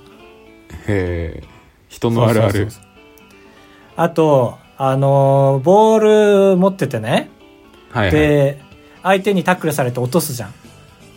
[0.87, 1.43] え。
[1.87, 2.67] 人のあるある
[3.95, 7.29] あと、あのーボール持っててね。
[7.89, 8.15] はいはい。
[8.15, 8.61] で、
[9.01, 10.53] 相手にタックルされて落とすじゃん。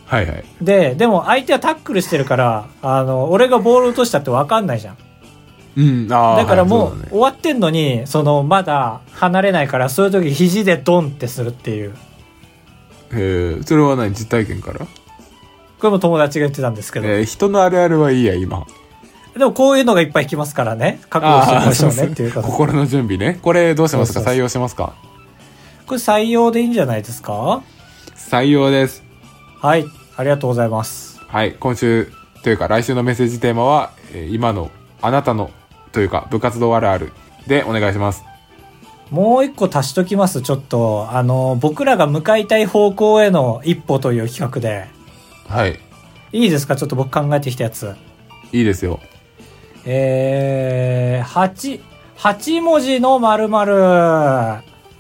[0.07, 0.45] はいはい。
[0.63, 4.97] で、でも相手はタックルしてるから、あの、俺がボール落としたって分かんないじゃん。
[5.77, 6.37] うん、ああ。
[6.37, 11.95] だからもう終わってんのに、そのまだ離れないから、そういう時肘でドンってするっていう。
[13.15, 14.13] へえ、それは何？
[14.15, 14.81] 実体験から？
[14.81, 14.89] こ
[15.83, 17.09] れも友達が言ってたんですけど。
[17.09, 18.67] えー人のあるあるはいいや、今。
[19.37, 21.01] でもこういうのがいっぱい来ますからね。
[21.11, 22.47] 覚悟してましょうねっていうこと。
[22.49, 23.39] こ心の準備ね。
[23.43, 24.21] これどうしますか？
[24.21, 24.95] 採用しますか？
[25.91, 27.63] れ採用でいいんじゃないですか？
[28.17, 29.03] 採用です。
[29.61, 29.85] はい。
[30.17, 31.19] ありがとうございます。
[31.27, 35.51] はい、今週というか来週のメッセージテーマは、えー今のあなたの
[35.93, 37.13] というか部活動あるある
[37.47, 38.23] でお願いします。
[39.13, 40.41] もう一個足しときます。
[40.41, 44.87] ちょっと、あの、僕らが向かいたい方向への一歩という企画で。
[45.47, 45.79] はい、
[46.33, 46.77] いいですか？
[46.77, 47.95] ちょっと僕考えてきたやつ。
[48.53, 49.01] いいですよ。
[49.85, 51.81] えー、8、
[52.17, 53.73] 8文字の〇〇。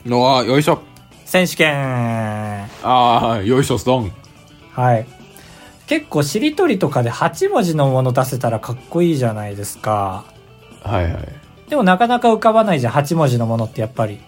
[0.04, 0.82] のはよいしょ。
[1.24, 4.12] 選手権ああ、よいしょ、ストン。
[4.72, 5.06] はい。
[5.86, 10.24] 結構しりとりとかで8文字のもの出せたらかっこいいじゃないですか。
[10.82, 11.28] はいはい。
[11.72, 14.20] でもなかなか浮かばないじゃん、8文字のものってやっぱり。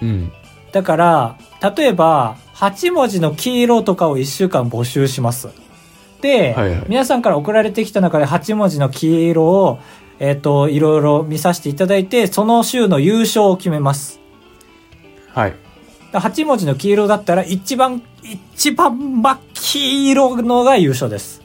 [0.00, 0.32] うん。
[0.72, 1.36] だから、
[1.76, 5.50] 例えば、8文字の黄色とかを1週間募集します。
[6.22, 9.78] で、はいはい皆さんから送られてきた中で8文字の黄色を、
[10.18, 14.18] えっ、と、いろいろ見させていただいて、その週の優勝を決めます。
[15.34, 15.54] はい。
[16.12, 21.42] だ8文字の黄色だったら、一番、一番真っ黄色のが優勝です。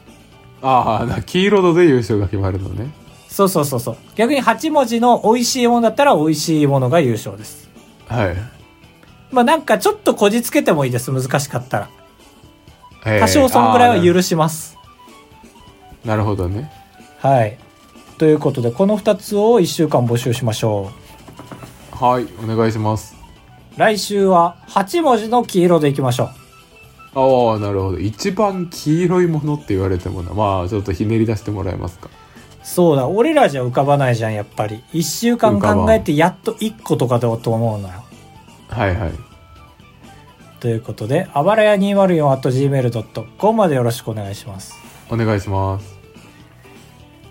[0.61, 2.98] ああ、黄色度で優勝が決まるのね。
[3.29, 3.97] そうそうそうそう。
[4.15, 7.69] 逆に8文字の美味しいものだったら、美味しいものが優勝です。
[8.07, 8.35] はい。
[9.31, 11.89] まあなんかちょっとこじつけてもいいです、難しかったら。
[13.05, 14.77] えー多少そんぐらいは許します。
[16.03, 16.71] なるほどね。
[17.19, 17.57] はい。
[18.17, 20.91] ということで、この2つを1週間募集しましょ
[21.91, 23.15] はい、お願いします。
[23.77, 23.79] う。
[23.79, 26.31] 来週は8文字の黄色でいきましょ
[27.15, 27.49] う。
[27.51, 27.99] ああ、なるほど。
[27.99, 30.33] 一番黄色いものって言われてもな。
[30.33, 32.09] まあ、ちょっとひねり出してもらえますか。
[32.63, 34.83] そうだ、俺らじゃ浮かばないじゃん、やっぱり。
[34.93, 38.03] 1週間考えてやっと1個とかだと思うのよ。
[38.69, 39.11] はいはい。
[40.59, 44.75] ということで、あばらや 204.gmail.com までよろしくお願いします。
[45.09, 45.97] お願いします。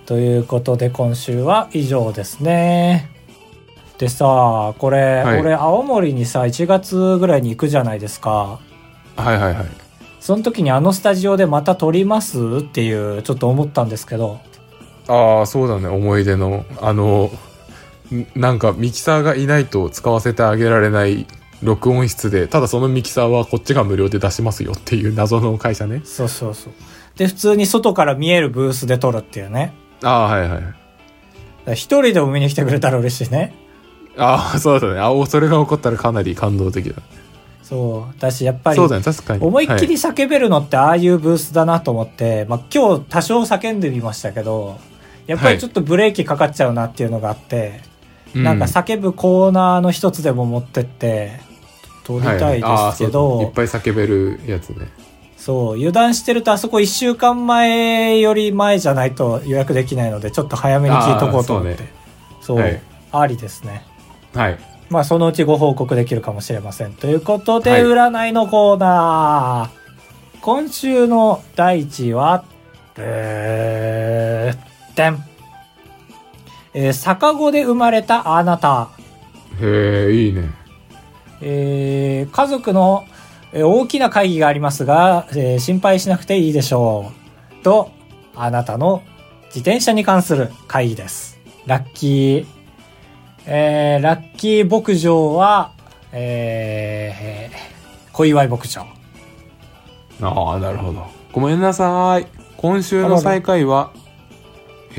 [0.07, 3.11] ということで、今週は以上ですね。
[3.99, 8.61] でさ、これ、はい俺、青森にさ、1月ぐらいに行くじゃないですか。
[9.17, 9.67] はいはいはい。
[10.21, 14.39] その時にあのスタジオでまた撮りますっていう、ちょっと思ったんですけど。
[15.09, 15.89] ああ、そうだね。
[15.89, 17.31] 思い出の、あの、
[18.15, 21.27] んなんかミキサーがいないと使わせてあげられない
[21.63, 26.03] 録音室で、ただそのミキサーはこっちが無料で出しますよっていう謎の会社ね。
[26.05, 26.73] そうそうそう。
[27.17, 29.73] で、普通に外から見えるブースで撮るっていうね。
[30.03, 31.73] ああ、はいはい。
[31.73, 33.55] 一人でも見に来てくれたら嬉しいね。
[34.17, 35.01] ああ、そうだね。
[35.01, 37.03] あおそれが起こったらかなり感動的だ。
[37.63, 38.21] そう。
[38.21, 39.45] だし、やっぱりそう、だね、確かに。
[39.45, 44.79] 思いっきりは叫べるのってああいうブースだなと思って、まあ今日多少叫んでみましたけど、
[45.29, 47.83] やっぱりちょっとブレーキかかっちゃうなっていうのがあって、
[48.35, 51.39] いなんか叫ぶコーナーの一つでも持ってって、
[52.03, 54.89] 撮りたいですけそうど、いっぱい叫べるやつね。
[55.37, 61.85] そう、油断してるとあそこ一週間前より前じゃないと予約できないので、ちょっと早めに聞いとこうと思って。
[62.41, 62.81] そう,、はい
[63.13, 63.85] ありですね。
[64.35, 64.59] はい。
[64.89, 66.95] まあそのうちご報告できるかもしれません。
[66.95, 69.79] ということで、はい占いのコーナー。
[70.41, 72.45] 今週の第一位は、
[72.97, 74.68] えー、
[74.99, 75.25] てん。
[76.75, 78.89] えー、逆子で生まれたあなた。
[79.61, 80.51] へえ、いいね。
[81.41, 83.05] えー家族の
[83.53, 87.13] えー大きな会議がありますが、えー心配しなくていいでしょ
[87.61, 87.63] う。
[87.63, 87.91] と、
[88.35, 89.03] あなたの
[89.47, 91.39] 自転車に関する会議です。
[91.67, 92.47] ラッキー。
[93.47, 95.73] えーラッキー牧場は、
[96.13, 98.83] えー、小祝牧場。
[100.21, 101.07] ああ、なるほど。
[101.33, 102.27] ごめんなさい。
[102.57, 103.93] 今週の最下位は、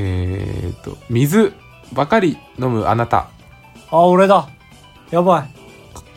[0.01, 1.53] えーっと、水
[1.93, 3.29] ばかり飲むあなた。
[3.91, 4.47] あ、俺だ。
[5.11, 5.49] やばい。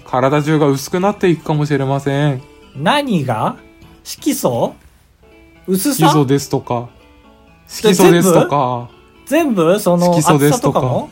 [0.05, 2.43] 体中が薄くなっていくかもしれません。
[2.77, 3.57] 何が？
[4.05, 4.75] 色素？
[5.67, 6.89] 薄色素さですとか、
[7.67, 8.91] 色素ですとか、
[9.27, 9.79] 全部？
[9.81, 11.07] その色素で厚すとか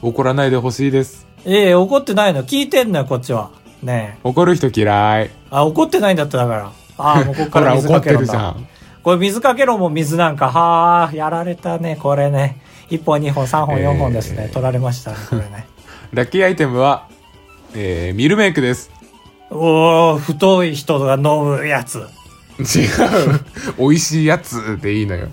[0.00, 1.26] 怒らないでほしいです。
[1.44, 2.42] ええ怒ってないの。
[2.42, 3.50] 聞いてんのよ、こっちは。
[3.82, 4.20] ねえ。
[4.24, 5.30] 怒る人嫌い。
[5.50, 6.72] あ、怒ってないんだっただから。
[6.98, 8.26] ああ、もうこっほからら、怒って水かけるんだ。
[8.26, 8.68] るじゃん。
[9.02, 10.50] これ水かけろも水なんか。
[10.50, 12.60] はあ、やられたね、これね。
[12.90, 14.44] 1本、2本、3本、4本ですね。
[14.46, 15.66] えー取られましたね、これね。
[16.12, 17.06] ラッキーアイテムは、
[17.74, 18.90] えー、ミルメイクです。
[19.50, 21.98] おー、太い人が飲むやつ。
[21.98, 22.06] 違う。
[23.78, 25.28] 美味しいやつでいいのよ。